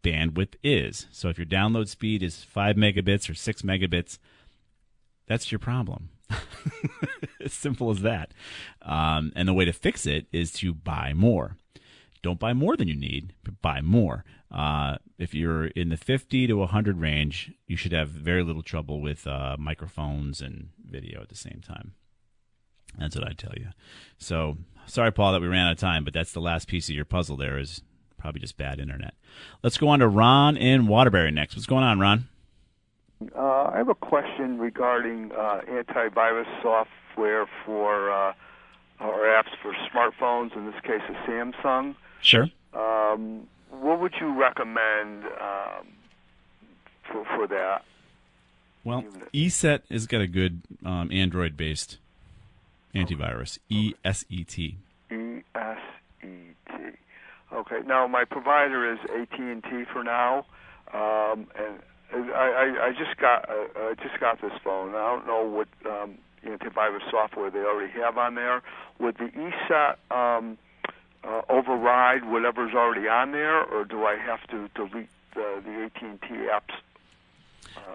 [0.04, 1.08] bandwidth is.
[1.12, 4.17] So if your download speed is five megabits or six megabits,
[5.28, 6.10] that's your problem.
[7.43, 8.32] as simple as that.
[8.82, 11.58] Um, and the way to fix it is to buy more.
[12.28, 14.26] Don't buy more than you need, but buy more.
[14.52, 19.00] Uh, if you're in the 50 to 100 range, you should have very little trouble
[19.00, 21.94] with uh, microphones and video at the same time.
[23.00, 23.68] That's what I tell you.
[24.18, 26.96] So sorry, Paul, that we ran out of time, but that's the last piece of
[26.96, 27.38] your puzzle.
[27.38, 27.82] There is
[28.18, 29.13] probably just bad internet.
[29.63, 31.56] Let's go on to Ron in Waterbury next.
[31.56, 32.28] What's going on, Ron?
[33.38, 38.34] Uh, I have a question regarding uh, antivirus software for uh,
[39.00, 40.54] or apps for smartphones.
[40.58, 41.96] In this case, a Samsung.
[42.22, 42.48] Sure.
[42.74, 45.88] Um, what would you recommend um,
[47.12, 47.84] for for that?
[48.84, 49.04] Well,
[49.34, 51.98] ESET has got a good um, Android-based
[52.96, 53.60] antivirus.
[53.70, 54.78] E S E T.
[55.12, 55.78] E S
[56.24, 56.28] E
[56.70, 56.74] T.
[57.54, 57.80] Okay.
[57.86, 60.46] Now my provider is AT and T for now,
[60.94, 61.80] um, and
[62.14, 64.96] I, I, I just got uh, I just got this phone.
[64.96, 68.62] I don't know what um, antivirus software they already have on there.
[69.00, 70.58] Would the ESET um,
[71.24, 76.02] uh, override whatever's already on there, or do I have to delete the, the AT
[76.02, 76.76] and T apps?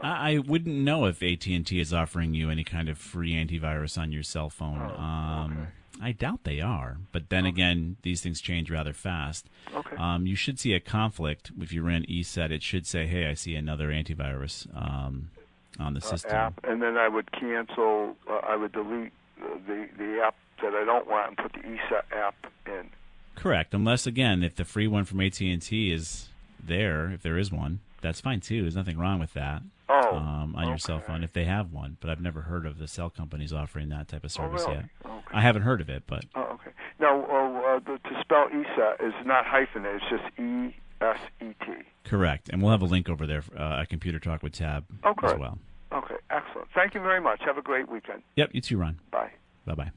[0.02, 3.32] I I wouldn't know if AT and T is offering you any kind of free
[3.32, 4.80] antivirus on your cell phone.
[4.80, 5.68] um,
[6.00, 9.46] I doubt they are, but then again, these things change rather fast.
[9.72, 9.96] Okay.
[9.96, 12.50] Um, you should see a conflict if you ran ESET.
[12.50, 15.30] It should say, "Hey, I see another antivirus um,
[15.78, 18.16] on the uh, system." app, and then I would cancel.
[18.28, 21.60] Uh, I would delete uh, the the app that I don't want and put the
[21.60, 22.34] ESET app
[22.66, 22.90] in.
[23.34, 23.74] Correct.
[23.74, 26.28] Unless again, if the free one from AT and T is
[26.62, 28.62] there, if there is one, that's fine too.
[28.62, 29.62] There's nothing wrong with that.
[29.88, 32.78] Oh, um, on your cell phone if they have one, but I've never heard of
[32.78, 34.76] the cell companies offering that type of service Oh, really?
[35.04, 35.10] yet.
[35.10, 35.34] Okay.
[35.34, 36.70] I haven't heard of it, but Oh, okay.
[36.98, 41.46] Now, uh, uh, the, to spell ESET is not hyphenated; it's just E S E
[41.66, 41.72] T.
[42.04, 42.48] correct.
[42.48, 45.38] And we'll have a link over there uh, at Computer Talk with Tab Oh, as
[45.38, 45.58] well.
[45.92, 46.68] Okay, excellent.
[46.74, 47.40] Thank you very much.
[47.44, 48.22] Have a great weekend.
[48.36, 48.98] Yep, you too, Ron.
[49.10, 49.30] Bye.
[49.66, 49.90] Bye bye.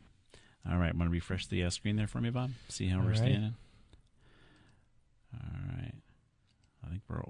[0.70, 2.52] All right, want to refresh the uh, screen there for me, Bob?
[2.70, 3.18] See how All we're right.
[3.18, 3.56] standing.
[5.34, 5.94] All right.
[6.86, 7.22] I think we're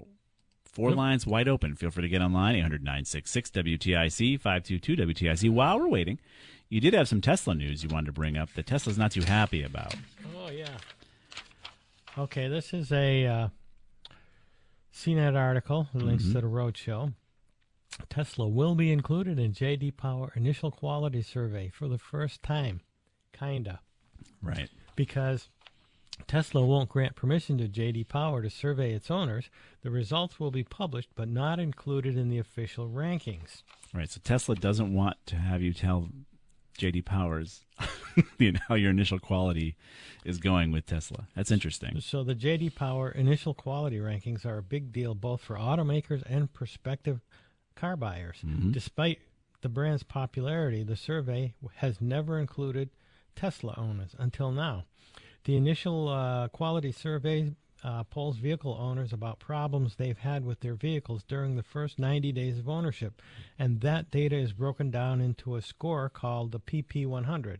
[0.64, 0.96] four Yep.
[0.98, 1.74] lines wide open.
[1.74, 5.50] Feel free to get online, 800 966 WTIC, 522 WTIC.
[5.50, 6.18] While we're waiting,
[6.68, 9.22] you did have some Tesla news you wanted to bring up that Tesla's not too
[9.22, 9.94] happy about.
[10.36, 10.76] Oh yeah.
[12.18, 13.48] Okay, this is a uh,
[14.94, 15.88] CNET article.
[15.94, 16.32] It links Mhm.
[16.32, 17.12] to the roadshow.
[18.08, 22.80] Tesla will be included in JD Power initial quality survey for the first time,
[23.38, 23.80] kinda,
[24.42, 24.68] Right.
[24.94, 25.48] because
[26.26, 29.50] Tesla won't grant permission to JD Power to survey its owners.
[29.82, 33.62] The results will be published, but not included in the official rankings.
[33.92, 34.10] Right.
[34.10, 36.08] So Tesla doesn't want to have you tell
[36.78, 37.64] JD Powers
[38.38, 39.76] you know, how your initial quality
[40.24, 41.26] is going with Tesla.
[41.34, 42.00] That's interesting.
[42.00, 46.50] So the JD Power initial quality rankings are a big deal both for automakers and
[46.52, 47.20] prospective
[47.74, 48.38] car buyers.
[48.44, 48.72] Mhm.
[48.72, 49.20] Despite
[49.60, 52.90] the brand's popularity, the survey has never included
[53.36, 54.84] Tesla owners until now.
[55.44, 57.52] The initial uh, quality survey
[57.84, 62.32] uh, polls vehicle owners about problems they've had with their vehicles during the first 90
[62.32, 63.22] days of ownership,
[63.58, 67.58] and that data is broken down into a score called the PP100,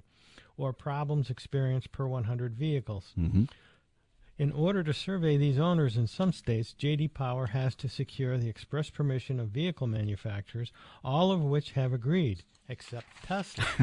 [0.56, 3.12] or problems experienced per 100 vehicles.
[3.14, 3.44] hmm
[4.38, 8.48] In order to survey these owners in some states, JD Power has to secure the
[8.48, 10.72] express permission of vehicle manufacturers,
[11.04, 13.64] all of which have agreed, except Tesla.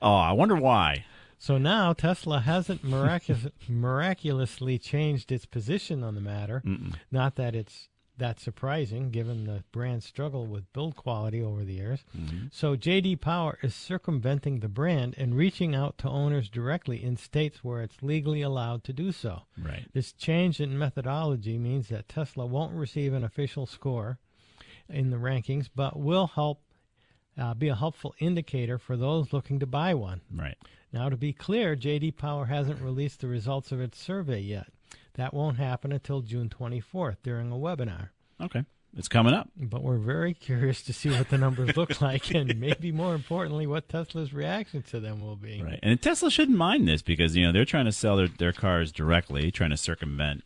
[0.00, 1.04] Oh, I wonder why.
[1.38, 6.62] so now Tesla hasn't miraculous, miraculously changed its position on the matter.
[6.64, 6.94] Mm-mm.
[7.10, 12.04] Not that it's that surprising, given the brand's struggle with build quality over the years.
[12.18, 12.52] Mhm.
[12.52, 17.62] So JD Power is circumventing the brand and reaching out to owners directly in states
[17.62, 19.42] where it's legally allowed to do so.
[19.56, 19.86] Right.
[19.92, 24.18] This change in methodology means that Tesla won't receive an official score
[24.88, 26.62] in the rankings, but will help
[27.38, 30.20] uh, be a helpful indicator for those looking to buy one.
[30.34, 30.56] Right.
[30.92, 34.68] Now, to be clear, JD Power hasn't released the results of its survey yet.
[35.14, 38.10] That won't happen until June 24th during a webinar.
[38.40, 38.64] Okay.
[38.96, 39.50] It's coming up.
[39.56, 43.66] But we're very curious to see what the numbers look like and maybe more importantly,
[43.66, 45.62] what Tesla's reaction to them will be.
[45.62, 45.78] Right.
[45.82, 48.90] And Tesla shouldn't mind this because, you know, they're trying to sell their, their cars
[48.90, 50.42] directly, trying to circumvent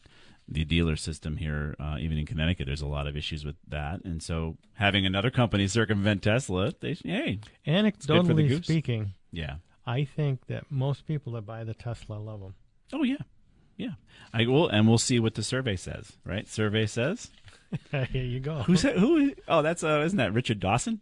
[0.48, 1.74] the dealer system here.
[1.81, 4.05] Uh, even in Connecticut, there's a lot of issues with that.
[4.05, 9.57] And so having another company circumvent Tesla, they, hey, good for the Anecdotally speaking, yeah.
[9.87, 12.55] I think that most people that buy the Tesla love them.
[12.92, 13.16] Oh, yeah.
[13.76, 13.92] Yeah.
[14.33, 16.46] I will, and we'll see what the survey says, right?
[16.48, 17.31] Survey says.
[17.90, 18.62] Here you go.
[18.62, 19.33] Who said, who?
[19.48, 21.00] Oh, that's, uh, isn't that Richard Dawson?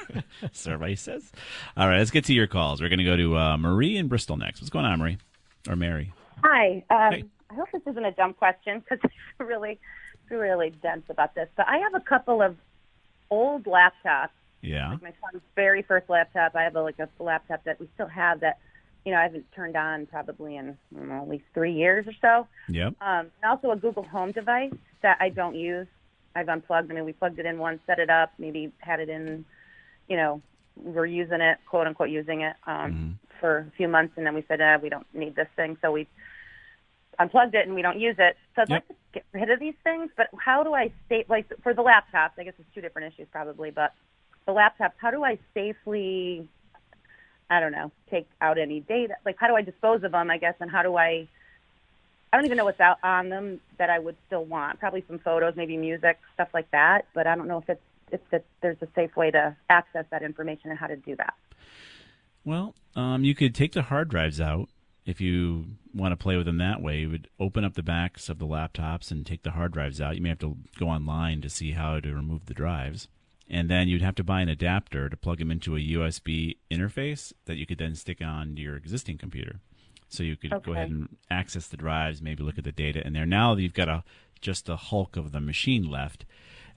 [0.52, 1.30] survey says.
[1.76, 2.80] All right, let's get to your calls.
[2.80, 4.60] We're going to go to uh, Marie in Bristol next.
[4.60, 5.18] What's going on, Marie?
[5.68, 6.12] Or Mary?
[6.42, 6.84] Hi.
[6.90, 7.24] Um, Hey.
[7.50, 8.98] I hope this isn't a dumb question because
[9.40, 9.78] I'm really,
[10.30, 11.48] really dense about this.
[11.56, 12.56] But I have a couple of
[13.30, 14.30] old laptops.
[14.62, 14.90] Yeah.
[14.90, 16.56] Like my son's very first laptop.
[16.56, 18.58] I have a, like a laptop that we still have that,
[19.04, 22.48] you know, I haven't turned on probably in know, at least three years or so.
[22.68, 22.94] Yep.
[23.00, 25.86] Um, and also a Google Home device that I don't use.
[26.34, 26.90] I've unplugged.
[26.90, 29.44] I mean, we plugged it in once, set it up, maybe had it in,
[30.08, 30.42] you know,
[30.76, 33.38] we're using it, quote unquote, using it um, Mhm.
[33.40, 35.90] for a few months, and then we said, uh, we don't need this thing, so
[35.92, 36.06] we
[37.18, 38.36] unplugged it and we don't use it.
[38.54, 38.82] So I'd Yep.
[38.82, 41.82] like to get rid of these things, but how do I stay like for the
[41.82, 42.32] laptops?
[42.38, 43.92] I guess it's two different issues probably, but
[44.46, 46.48] the laptops, how do I safely,
[47.50, 49.14] I don't know, take out any data?
[49.24, 50.30] Like, how do I dispose of them?
[50.30, 51.28] I guess, and how do I?
[52.32, 54.78] I don't even know what's out on them that I would still want.
[54.78, 57.06] Probably some photos, maybe music, stuff like that.
[57.14, 57.80] But I don't know if it's
[58.12, 61.34] if that there's a safe way to access that information and how to do that.
[62.44, 64.68] Well, um, you could take the hard drives out
[65.06, 65.64] if you
[65.94, 66.98] want to play with them that way.
[66.98, 70.16] You would open up the backs of the laptops and take the hard drives out.
[70.16, 73.08] You may have to go online to see how to remove the drives.
[73.48, 77.32] And then you'd have to buy an adapter to plug them into a USB interface
[77.44, 79.60] that you could then stick on your existing computer.
[80.08, 83.12] So you could go ahead and access the drives, maybe look at the data in
[83.12, 83.26] there.
[83.26, 84.04] Now that you've got a
[84.40, 86.26] just a hulk of the machine left.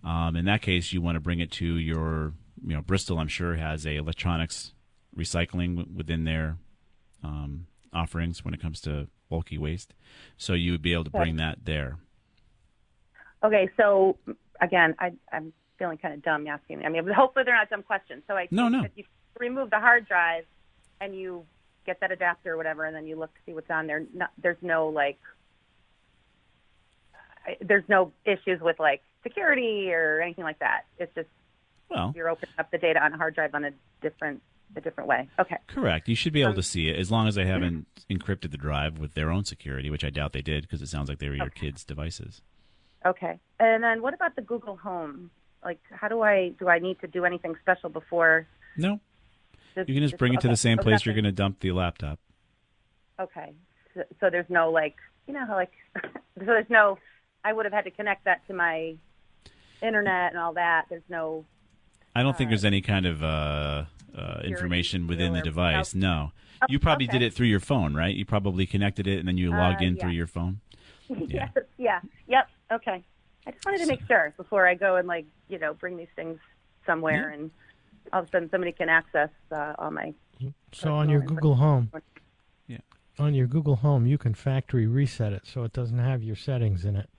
[0.04, 2.34] Um, in that case, you want to bring it to your,
[2.65, 3.20] you know, Bristol.
[3.20, 4.74] I'm sure has a electronics
[5.18, 6.58] recycling within their
[7.24, 9.93] um, offerings when it comes to bulky waste.
[10.38, 11.97] So you would be able to bring that there.
[13.43, 14.17] Okay, so
[14.60, 16.86] again, I, I'm feeling kind of dumb asking.
[16.86, 18.23] I mean, hopefully they're not dumb questions.
[18.28, 18.84] So I No, no.
[18.84, 19.04] if you
[19.39, 20.45] remove the hard drive
[20.99, 21.45] and you
[21.86, 24.06] get that adapter or whatever, and then you look to see what's on there.
[24.13, 25.17] No, there's no like,
[27.62, 30.82] there's no issues with like security or anything like that.
[30.97, 31.30] It's just
[31.89, 33.71] Well, you're opening up the data on a hard drive on a
[34.02, 34.41] different
[34.75, 35.27] a different way.
[35.39, 35.58] Okay.
[35.67, 36.08] correct.
[36.08, 38.58] You should be Um, able to see it as long as they haven't encrypted the
[38.58, 41.29] drive with their own security, which I doubt they did because it sounds like they
[41.29, 42.41] were your kids' devices.
[43.05, 43.39] Okay.
[43.60, 45.32] And then what about the Google Home?
[45.63, 46.69] Like, how do I do?
[46.69, 48.47] I need to do anything special before?
[48.77, 48.99] No,
[49.75, 51.60] Just, you can just bring it to the same Oh, place you're going to dump
[51.60, 52.19] the laptop.
[53.19, 53.53] Okay.
[53.93, 54.95] So, so there's no like,
[55.27, 55.71] you know how like,
[56.03, 56.12] so
[56.45, 56.97] there's no.
[57.43, 58.95] I would have had to connect that to my
[59.82, 60.86] internet and all that.
[60.89, 61.45] There's no.
[62.19, 63.86] I don't think there's any kind of uh,
[64.17, 65.95] uh, information within the device.
[65.95, 67.19] No, Oh, you probably okay.
[67.19, 68.13] did it through your phone, right?
[68.13, 70.01] You probably connected it and then you logged Uh, in yeah.
[70.01, 70.60] through your phone.
[71.10, 71.49] yes.
[71.77, 72.01] Yeah.
[72.27, 72.49] Yep.
[72.73, 73.01] Okay.
[73.47, 76.10] I just wanted to make sure before I go and like you know bring these
[76.17, 76.38] things
[76.86, 77.49] somewhere and
[78.12, 80.13] all of a sudden somebody can access uh, all my.
[80.73, 81.89] So on your Google Home,
[82.67, 82.79] Yeah.
[83.17, 86.84] on your Google Home, you can factory reset it so it doesn't have your settings
[86.84, 87.10] in it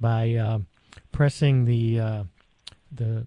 [0.00, 0.60] by uh,
[1.12, 2.24] pressing the uh,
[2.90, 3.26] the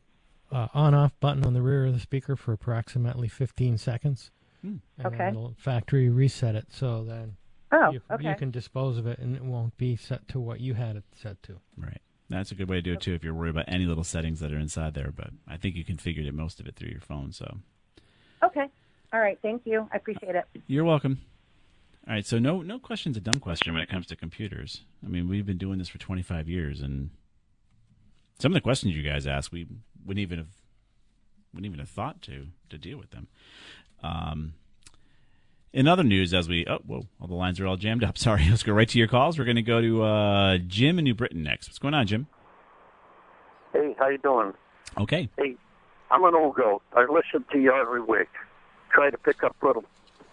[0.53, 4.31] uh, on-off button on the rear of the speaker for approximately 15 seconds.
[4.61, 4.77] Hmm.
[4.97, 5.27] And Okay.
[5.29, 7.35] it'll factory reset it so then
[7.71, 8.29] Oh, you, okay.
[8.29, 11.03] you can dispose of it and it won't be set to what you had it
[11.15, 11.59] set to.
[11.75, 12.01] Right.
[12.29, 14.39] That's a good way to do it too if you're worried about any little settings
[14.39, 15.11] that are inside there.
[15.11, 17.31] But I think you configured it most of it through your phone.
[17.31, 17.57] So
[18.43, 18.65] Okay.
[19.11, 19.37] All right.
[19.41, 19.87] Thank you.
[19.91, 20.45] I appreciate it.
[20.67, 21.19] you're welcome.
[22.07, 22.25] All right.
[22.25, 24.83] So no no question's a dumb question when it comes to computers.
[25.03, 27.09] I mean, we've been doing this for 25 years, and
[28.39, 29.67] some of the questions you guys ask, we
[30.05, 30.47] wouldn't even have
[31.53, 33.27] wouldn't even have thought to to deal with them.
[34.01, 34.53] Um,
[35.71, 38.17] in other news, as we oh whoa, all the lines are all jammed up.
[38.17, 39.37] Sorry, let's go right to your calls.
[39.37, 41.67] We're going to go to uh, Jim in New Britain next.
[41.67, 42.27] What's going on, Jim?
[43.71, 44.53] Hey, how you doing?
[44.99, 45.29] Okay.
[45.37, 45.55] Hey,
[46.11, 46.83] I'm an old goat.
[46.95, 48.29] I listen to you every week.
[48.91, 49.83] Try to pick up little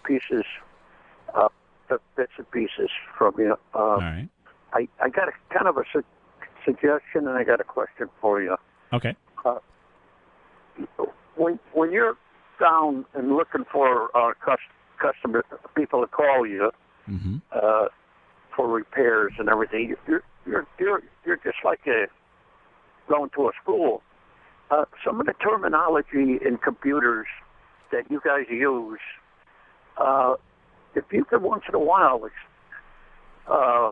[0.05, 0.43] pieces,
[1.33, 1.47] uh,
[2.15, 3.55] bits and pieces from you.
[3.73, 4.29] Uh, All right.
[4.73, 6.03] I I got a kind of a su-
[6.63, 8.55] suggestion, and I got a question for you.
[8.93, 9.15] Okay.
[11.35, 12.17] When when you're
[12.59, 14.33] down and looking for uh,
[14.99, 15.43] customer
[15.75, 16.71] people to call you
[17.09, 17.37] Mm-hmm.
[17.51, 17.87] uh,
[18.55, 22.05] for repairs and everything, you're you're you're you're just like a
[23.09, 24.01] going to a school.
[24.69, 27.27] Uh, some of the terminology in computers
[27.91, 28.99] that you guys use,
[29.97, 30.35] uh,
[30.95, 33.91] if you could once in a while ex- uh,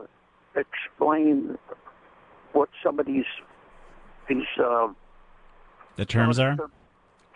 [0.56, 1.58] explain
[2.54, 3.26] what some of these
[4.30, 4.88] these uh,
[6.00, 6.70] The terms some are the-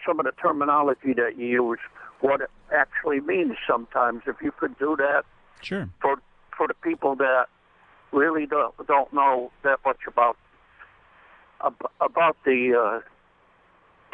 [0.06, 1.80] some of the terminology that you use,
[2.21, 3.58] what it actually means.
[3.67, 5.23] Sometimes, if you could do that
[5.62, 5.89] sure.
[6.02, 6.17] for
[6.58, 7.47] for the people that
[8.13, 10.38] really don't don't know that much about
[11.99, 12.99] about the uh,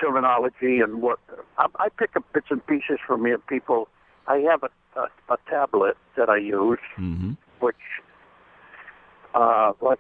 [0.02, 1.20] terminology and what
[1.58, 3.88] I, I pick up bits and pieces from you people.
[4.28, 7.34] I have a, a, a tablet that I use, Mm-hmm.
[7.60, 7.76] which
[9.36, 10.00] uh, like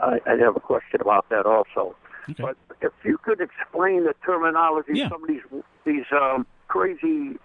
[0.00, 1.96] I, I have a question about that also.
[2.30, 2.42] Okay.
[2.42, 5.08] But if you could explain the terminology, Yeah.
[5.08, 5.42] some of these
[5.84, 7.36] these um, crazy,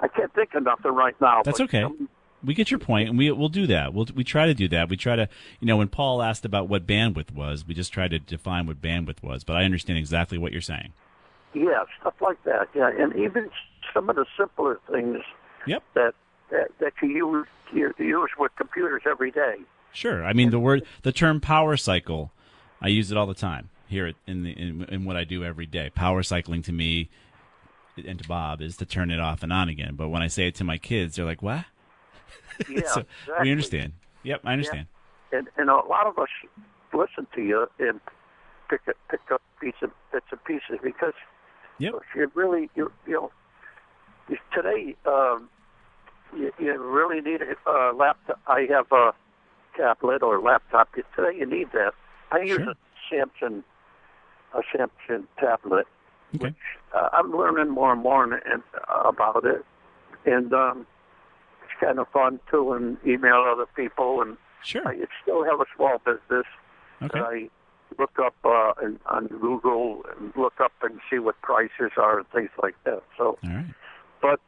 [0.00, 1.42] I can't think of nothing right now.
[1.44, 1.82] That's but okay.
[1.82, 2.08] some-
[2.44, 3.92] We get your point, and we we'll do that.
[3.94, 4.88] We'll we try to do that.
[4.88, 5.28] We try to,
[5.60, 8.80] you know, when Paul asked about what bandwidth was, we just tried to define what
[8.80, 9.42] bandwidth was.
[9.44, 10.92] But I understand exactly what you're saying.
[11.54, 12.68] Yeah, stuff like that.
[12.74, 13.50] Yeah, and even
[13.92, 15.18] some of the simpler things
[15.66, 15.82] Yep.
[15.94, 16.14] that
[16.50, 19.56] that, that you use you use with computers every day.
[19.92, 20.24] Sure.
[20.24, 22.30] I mean, the word, the term power cycle,
[22.80, 25.44] I use it all the time here at- in the in, in what I do
[25.44, 25.90] every day.
[25.90, 27.08] Power cycling to me
[27.96, 29.94] and to Bob is to turn it off and on again.
[29.96, 31.64] But when I say it to my kids, they're like, "What?"
[32.68, 33.34] Yeah, so exactly.
[33.42, 33.92] we understand.
[34.24, 34.86] Yep, I understand.
[35.32, 36.28] And and a lot of us
[36.92, 38.00] listen to you and
[38.68, 41.14] pick up, pick up piece of, bits and pieces because
[41.78, 41.94] Yep.
[42.16, 43.30] you really you you know
[44.54, 45.48] today um,
[46.36, 48.40] you, you really need a uh, laptop.
[48.46, 49.12] I have a
[49.76, 50.92] tablet or laptop.
[50.94, 51.92] Today you need that.
[52.30, 52.70] I use Sure.
[52.70, 52.76] a
[53.14, 53.62] Samsung
[54.54, 55.86] a Samsung tablet.
[56.34, 56.54] Okay.
[56.94, 58.34] uh, I'm learning more and more and,
[58.88, 59.64] uh, about it,
[60.26, 60.86] and um,
[61.64, 62.72] it's kind of fun too.
[62.72, 64.86] And email other people, and Sure.
[64.86, 66.44] I still have a small business.
[67.00, 67.18] Okay.
[67.20, 67.48] I
[67.98, 72.28] look up uh, in, on Google and look up and see what prices are and
[72.30, 73.02] things like that.
[73.16, 73.66] So, right.
[74.20, 74.40] but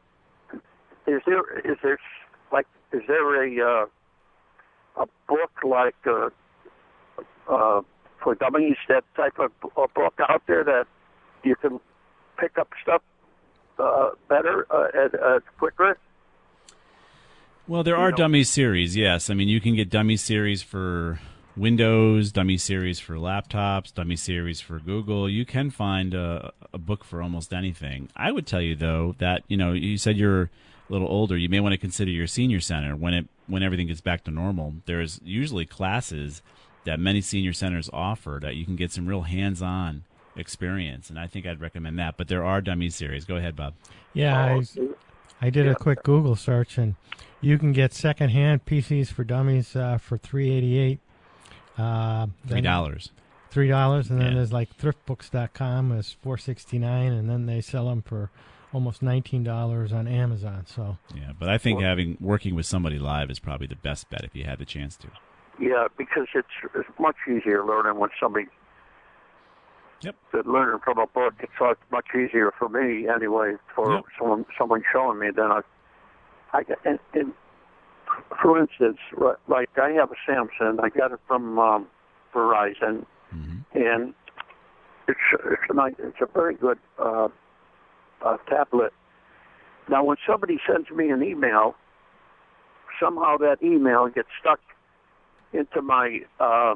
[1.07, 1.99] is there is there
[2.53, 3.87] like is there a uh,
[5.03, 6.29] a book like uh,
[7.49, 7.83] uh,
[8.23, 10.87] for dummies that type of book out there that
[11.43, 11.81] you can
[12.39, 13.03] pick up stuff
[13.79, 15.97] uh, better uh, and uh, quicker?
[17.67, 19.31] Well, there are dummy series, yes.
[19.31, 21.21] I mean, you can get dummy series for
[21.57, 25.29] Windows, dummy series for laptops, dummy series for Google.
[25.29, 28.09] You can find a, a book for almost anything.
[28.17, 30.49] I would tell you, though, that, you know, you said you're a
[30.89, 34.01] little older, you may want to consider your senior center when it when everything gets
[34.01, 34.75] back to normal.
[34.87, 36.43] There's usually classes
[36.85, 40.05] that many senior centers offer that you can get some real hands-on
[40.37, 42.17] experience, and I think I'd recommend that.
[42.17, 43.25] But there are dummy series.
[43.25, 43.75] Go ahead, Bob.
[44.15, 44.63] Yeah, I,
[45.47, 46.95] I did a quick Google search, and
[47.41, 51.01] you can get secondhand PCs for dummies uh, for three eighty eight.
[51.79, 53.11] Uh, Three dollars.
[53.51, 54.35] Three dollars, and then Yeah.
[54.37, 58.31] there's like thriftbooks.com is four sixty nine, and then they sell them for
[58.73, 60.65] almost nineteen dollars on Amazon.
[60.67, 64.23] So Yeah, but I think having working with somebody live is probably the best bet
[64.25, 65.09] if you had the chance to.
[65.61, 68.47] Yeah, because it's it's much easier learning when somebody.
[70.03, 70.17] Yep.
[70.33, 73.57] That learning from a book, it's uh, much easier for me anyway.
[73.75, 74.05] For Yep.
[74.19, 75.61] someone someone showing me than I.
[76.53, 77.33] I and, and
[78.43, 80.81] for instance, right, like I have a Samsung.
[80.83, 81.87] I got it from um,
[82.35, 83.05] Verizon,
[83.75, 84.15] and
[85.07, 87.29] it's it's a nice, it's a very good uh,
[88.25, 88.93] uh, tablet.
[89.89, 91.75] Now, when somebody sends me an email,
[93.01, 94.61] somehow that email gets stuck
[95.53, 96.75] into my uh,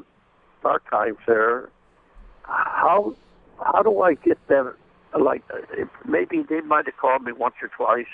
[0.63, 1.69] archive there.
[2.43, 3.15] How
[3.63, 4.75] how do I get that?
[5.19, 5.43] Like
[6.05, 8.05] maybe they might have called me once or twice.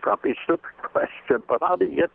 [0.00, 2.10] Probably stupid question, but how do you get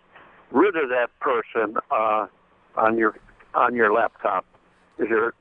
[0.52, 2.28] rid of that person uh,
[2.76, 3.16] on your
[3.54, 4.46] on your laptop?
[4.98, 5.34] Is there?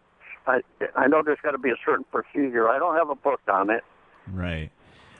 [0.46, 0.60] I
[0.94, 2.68] I know there's got to be a certain procedure.
[2.68, 3.82] I don't have a book on it.
[4.30, 4.70] Right.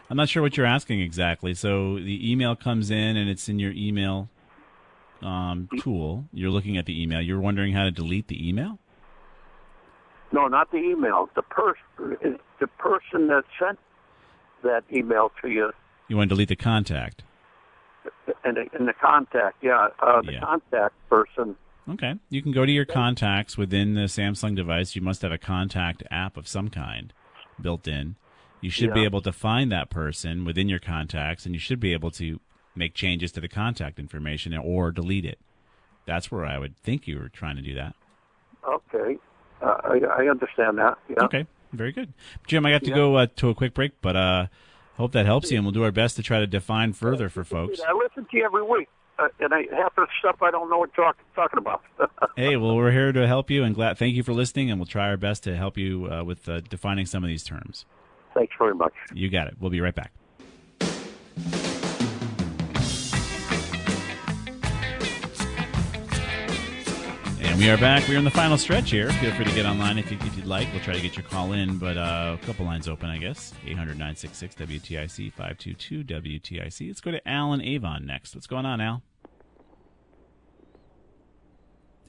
[0.09, 1.54] I'm not sure what you're asking exactly.
[1.54, 4.28] So the email comes in and it's in your email
[5.23, 6.25] um, tool.
[6.33, 7.21] You're looking at the email.
[7.21, 8.79] You're wondering how to delete the email?
[10.33, 11.29] No, not the email.
[11.35, 13.79] The person, the person that sent
[14.62, 15.71] that email to you,
[16.09, 17.23] You want to delete the contact.
[18.45, 19.62] and the, and the contact.
[19.62, 20.41] Yeah, uh, the Yeah.
[20.41, 21.57] contact person.
[21.89, 22.14] Okay.
[22.31, 24.97] You can go to your contacts within the Samsung device.
[24.97, 27.12] You must have a contact app of some kind
[27.61, 28.17] built in.
[28.61, 31.93] You should be able to find that person within your contacts, and you should be
[31.93, 32.41] able to
[32.77, 35.39] make changes to the contact information or delete it.
[36.07, 37.95] That's where I would think you were trying to do that.
[38.68, 39.16] Okay,
[39.62, 40.99] uh, I, I understand that.
[41.09, 41.24] Yeah.
[41.24, 42.12] Okay, very good.
[42.47, 42.95] Jim, I got to Yeah.
[42.97, 44.47] go uh, to a quick break, but uh,
[44.97, 47.45] hope that helps you, and we'll do our best to try to define further for
[47.45, 47.81] folks.
[47.81, 50.79] I listen to you every week, uh, and I half the stuff I don't know
[50.79, 51.83] what talk, talking about.
[52.37, 53.97] Hey, well, we're here to help you, and glad.
[53.97, 56.61] Thank you for listening, and we'll try our best to help you uh, with uh,
[56.61, 57.87] defining some of these terms.
[58.35, 58.93] Thanks very much.
[59.14, 59.55] You got it.
[59.59, 60.12] We'll be right back.
[67.57, 68.07] We are back.
[68.09, 69.11] We're in the final stretch here.
[69.12, 70.68] Feel free to get online if, you, if you'd like.
[70.72, 73.52] We'll try to get your call in, but uh, a couple lines open, I guess.
[73.64, 76.86] 800 966 WTIC 522 WTIC.
[76.88, 78.34] Let's go to Alan Avon next.
[78.34, 79.02] What's going on, Al?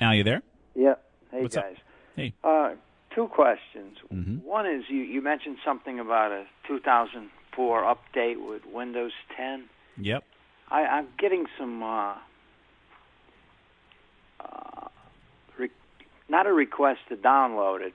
[0.01, 0.41] Al, you there?
[0.75, 0.95] Yeah.
[1.31, 1.63] Hey What's up?
[1.63, 1.77] guys.
[2.15, 2.33] Hey.
[2.43, 2.71] Uh,
[3.15, 3.97] two questions.
[4.13, 4.43] Mhm.
[4.43, 9.65] One is you, you mentioned something about a 2004 update with Windows 10.
[9.97, 10.23] Yep.
[10.69, 12.15] I, I'm getting some, uh,
[14.39, 14.76] uh,
[16.29, 17.93] not a request to download it.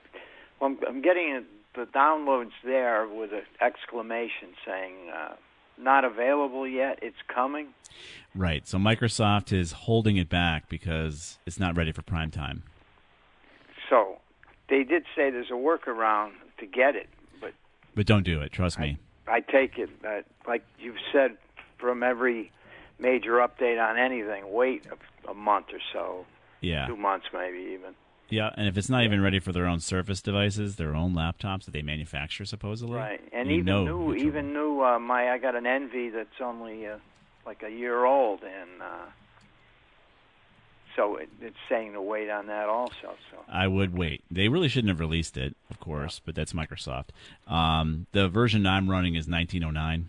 [0.60, 5.34] Well, I'm, I'm getting the downloads there with an exclamation saying, uh,
[5.78, 7.68] not available yet, it's coming.
[8.34, 8.66] Right.
[8.68, 12.62] So Microsoft is holding it back because it's not ready for prime time.
[13.90, 14.18] So
[14.68, 17.08] they did say there's a workaround to get it,
[17.40, 17.52] but
[17.94, 18.52] But don't do it.
[18.52, 18.98] Trust me.
[19.26, 21.36] I take it that, like you've said,
[21.78, 22.50] from every
[22.98, 24.86] major update on anything, wait
[25.26, 26.26] a, a month or so,
[26.60, 26.86] Yeah.
[26.86, 27.94] two months maybe even.
[28.32, 31.66] Yeah, and if it's not even ready for their own Surface devices, their own laptops
[31.66, 34.82] that they manufacture supposedly, Right, and even new, even new.
[34.82, 36.96] Uh, my I got an Envy that's only uh,
[37.44, 39.04] like a year old, and uh,
[40.96, 43.16] so it, it's saying to wait on that also.
[43.30, 44.22] So I would wait.
[44.30, 47.08] They really shouldn't have released it, of course, but that's Microsoft.
[47.46, 50.08] Um, the version I'm running is 1909.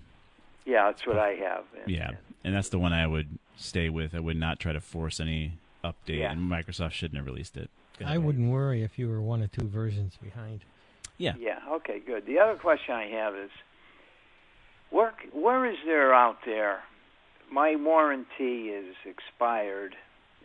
[0.65, 1.65] yeah, that's what I have.
[1.81, 2.11] And, Yeah,
[2.45, 4.15] and that's the one I would stay with.
[4.15, 6.31] I would not try to force any update, Yeah.
[6.31, 7.69] and Microsoft shouldn't have released it.
[7.99, 8.23] Go I ahead.
[8.23, 10.61] wouldn't worry if you were one or two versions behind.
[11.17, 11.33] Yeah.
[11.39, 11.59] Yeah.
[11.73, 11.99] Okay.
[11.99, 12.25] Good.
[12.25, 13.51] The other question I have is,
[14.89, 16.79] where where is there out there?
[17.51, 19.95] My warranty is expired.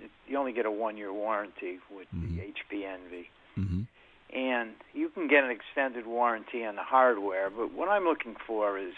[0.01, 3.83] It, you only get a one-year warranty with the HP Envy, hmm
[4.31, 7.49] and you can get an extended warranty on the hardware.
[7.49, 8.93] But what I'm looking for is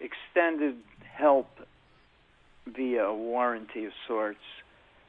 [0.00, 0.76] extended
[1.10, 1.48] help
[2.66, 4.38] via a warranty of sorts,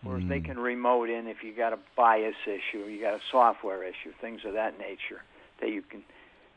[0.05, 0.45] where they hmm.
[0.45, 4.41] can remote in if you got a BIOS issue, you got a software issue, things
[4.45, 5.23] of that nature,
[5.59, 6.03] that you can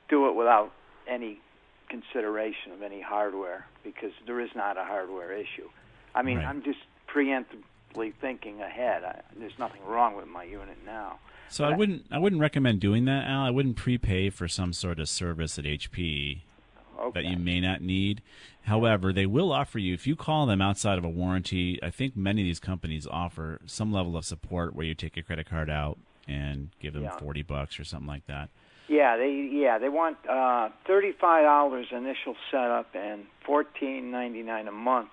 [0.08, 0.72] do it without
[1.06, 1.40] any
[1.88, 5.68] consideration of any hardware because there is not a hardware issue.
[6.14, 6.46] I mean, Right.
[6.46, 9.04] I'm just preemptively thinking ahead.
[9.04, 11.18] I, there's nothing wrong with my unit now.
[11.50, 13.40] So I wouldn't I wouldn't recommend doing that, Al.
[13.40, 16.42] I wouldn't prepay for some sort of service at HP
[17.14, 18.22] that you may not need.
[18.62, 21.78] However, they will offer you if you call them outside of a warranty.
[21.82, 25.22] I think many of these companies offer some level of support where you take your
[25.24, 27.16] credit card out and give them Yeah.
[27.18, 28.50] forty bucks or something like that.
[28.88, 34.68] Yeah, they yeah they want uh, thirty five dollars initial setup and fourteen ninety nine
[34.68, 35.10] a month.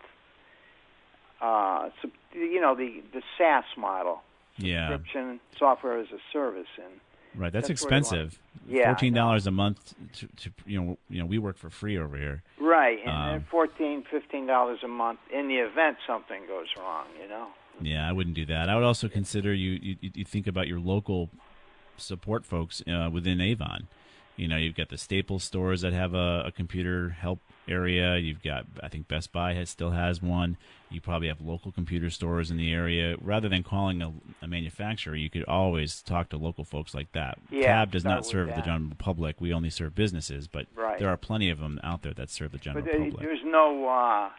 [1.42, 4.22] Uh, so, you know the the SaaS model,
[4.58, 7.00] Yeah, subscription software as a service, and
[7.38, 7.52] right.
[7.54, 8.06] That's, That's what I want.
[8.06, 8.40] expensive.
[8.68, 9.94] Yeah, fourteen dollars a month.
[10.20, 12.42] To, to you know, you know, we work for free over here.
[12.60, 17.06] right, and Um, then fourteen fifteen dollars a month in the event something goes wrong.
[17.22, 17.48] You know.
[17.82, 18.70] Yeah, I wouldn't do that.
[18.70, 21.30] I would also consider you you, you think about your local
[21.98, 23.88] support folks uh, within Avon.
[24.38, 28.18] You know, you've got the staple stores that have a, a computer help area.
[28.18, 30.58] You've got, I think Best Buy has, still has one.
[30.90, 33.16] You probably have local computer stores in the area.
[33.22, 34.12] Rather than calling a,
[34.42, 37.38] a manufacturer, you could always talk to local folks like that.
[37.50, 39.40] Yeah, Tab does not serve the general public.
[39.40, 41.00] We only serve businesses, but Right.
[41.00, 43.26] there are plenty of them out there that serve the general But there, public.
[43.26, 44.30] there's no uh,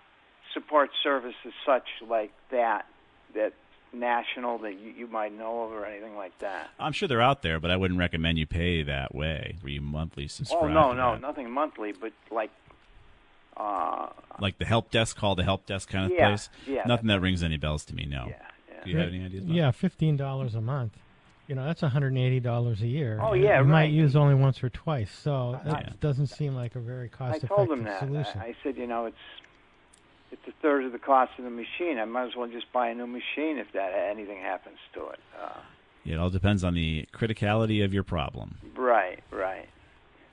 [0.55, 2.86] support services such like that
[3.34, 3.53] that
[3.93, 6.68] national that you, you might know of or anything like that.
[6.78, 9.80] I'm sure they're out there, but I wouldn't recommend you pay that way, where you
[9.80, 10.64] monthly subscribe.
[10.64, 11.20] Oh no, no, that.
[11.20, 12.51] nothing monthly, but like
[13.57, 14.09] uh,
[14.39, 16.51] like the help desk, call the help desk kind of Yeah, place.
[16.66, 18.05] yeah, Nothing that rings any bells to me.
[18.05, 18.26] No.
[18.28, 18.43] yeah.
[18.84, 19.45] Do you have any ideas?
[19.45, 19.57] Bob?
[19.57, 20.93] Yeah, fifteen dollars a month.
[21.49, 23.18] You know, that's one hundred and eighty dollars a year.
[23.22, 25.93] Oh, yeah, you might use only once or twice, so that Yeah.
[26.01, 28.01] doesn't seem like a very cost-effective told him that.
[28.01, 28.41] solution.
[28.41, 29.16] I, I said, you know, it's
[30.33, 31.99] it's a third of the cost of the machine.
[31.99, 35.20] I might as well just buy a new machine if that anything happens to it.
[35.41, 35.59] Uh,
[36.05, 38.59] Yeah, it all depends on the criticality of your problem.
[38.77, 39.68] right, right.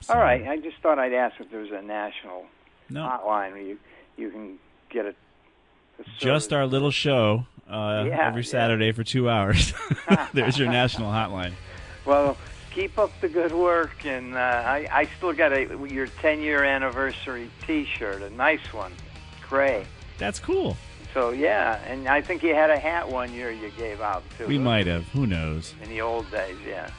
[0.09, 0.45] All right.
[0.47, 2.45] I just thought I'd ask if there was a national
[2.89, 3.01] No.
[3.03, 3.79] hotline where you
[4.17, 8.47] you can get a, a Just our little show uh, Yeah, every yeah.
[8.49, 9.73] Saturday for two hours.
[10.33, 11.53] There's your national hotline.
[12.05, 12.35] Well,
[12.71, 16.63] keep up the good work, and uh, I, I still got a your 10 year
[16.65, 18.91] anniversary T-shirt, a nice one,
[19.53, 19.85] gray.
[20.17, 20.75] That's cool.
[21.13, 24.47] So yeah, and I think you had a hat one year you gave out too.
[24.47, 25.03] We might have.
[25.09, 25.75] Who knows?
[25.83, 26.89] in the old days, yeah.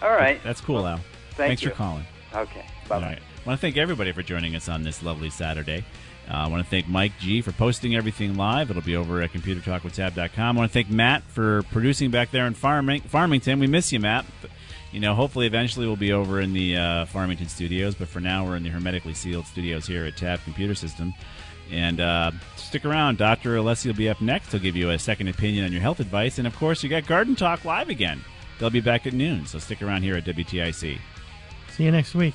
[0.00, 0.40] All right.
[0.44, 0.98] That's cool, Al.
[1.32, 1.70] thank Thanks you.
[1.70, 2.04] for calling.
[2.32, 2.64] Okay.
[2.88, 3.18] All right.
[3.18, 5.84] I want to thank everybody for joining us on this lovely Saturday.
[6.30, 8.70] Uh, I want to thank Mike G for posting everything live.
[8.70, 10.56] It'll be over at computertalkwithtab.com.
[10.56, 13.58] I want to thank Matt for producing back there in Farming, Farmington.
[13.58, 14.26] We miss you, Matt.
[14.40, 14.52] But,
[14.92, 18.44] you know, hopefully eventually we'll be over in the uh, Farmington studios, but for now
[18.46, 21.14] we're in the hermetically sealed studios here at Tab Computer System.
[21.70, 23.18] And uh, stick around.
[23.18, 23.56] Dr.
[23.56, 24.52] Alessi will be up next.
[24.52, 26.38] He'll give you a second opinion on your health advice.
[26.38, 28.22] And of course, you got Garden Talk live again.
[28.58, 30.98] They'll be back at noon, so stick around here at WTIC.
[31.70, 32.34] See you next week.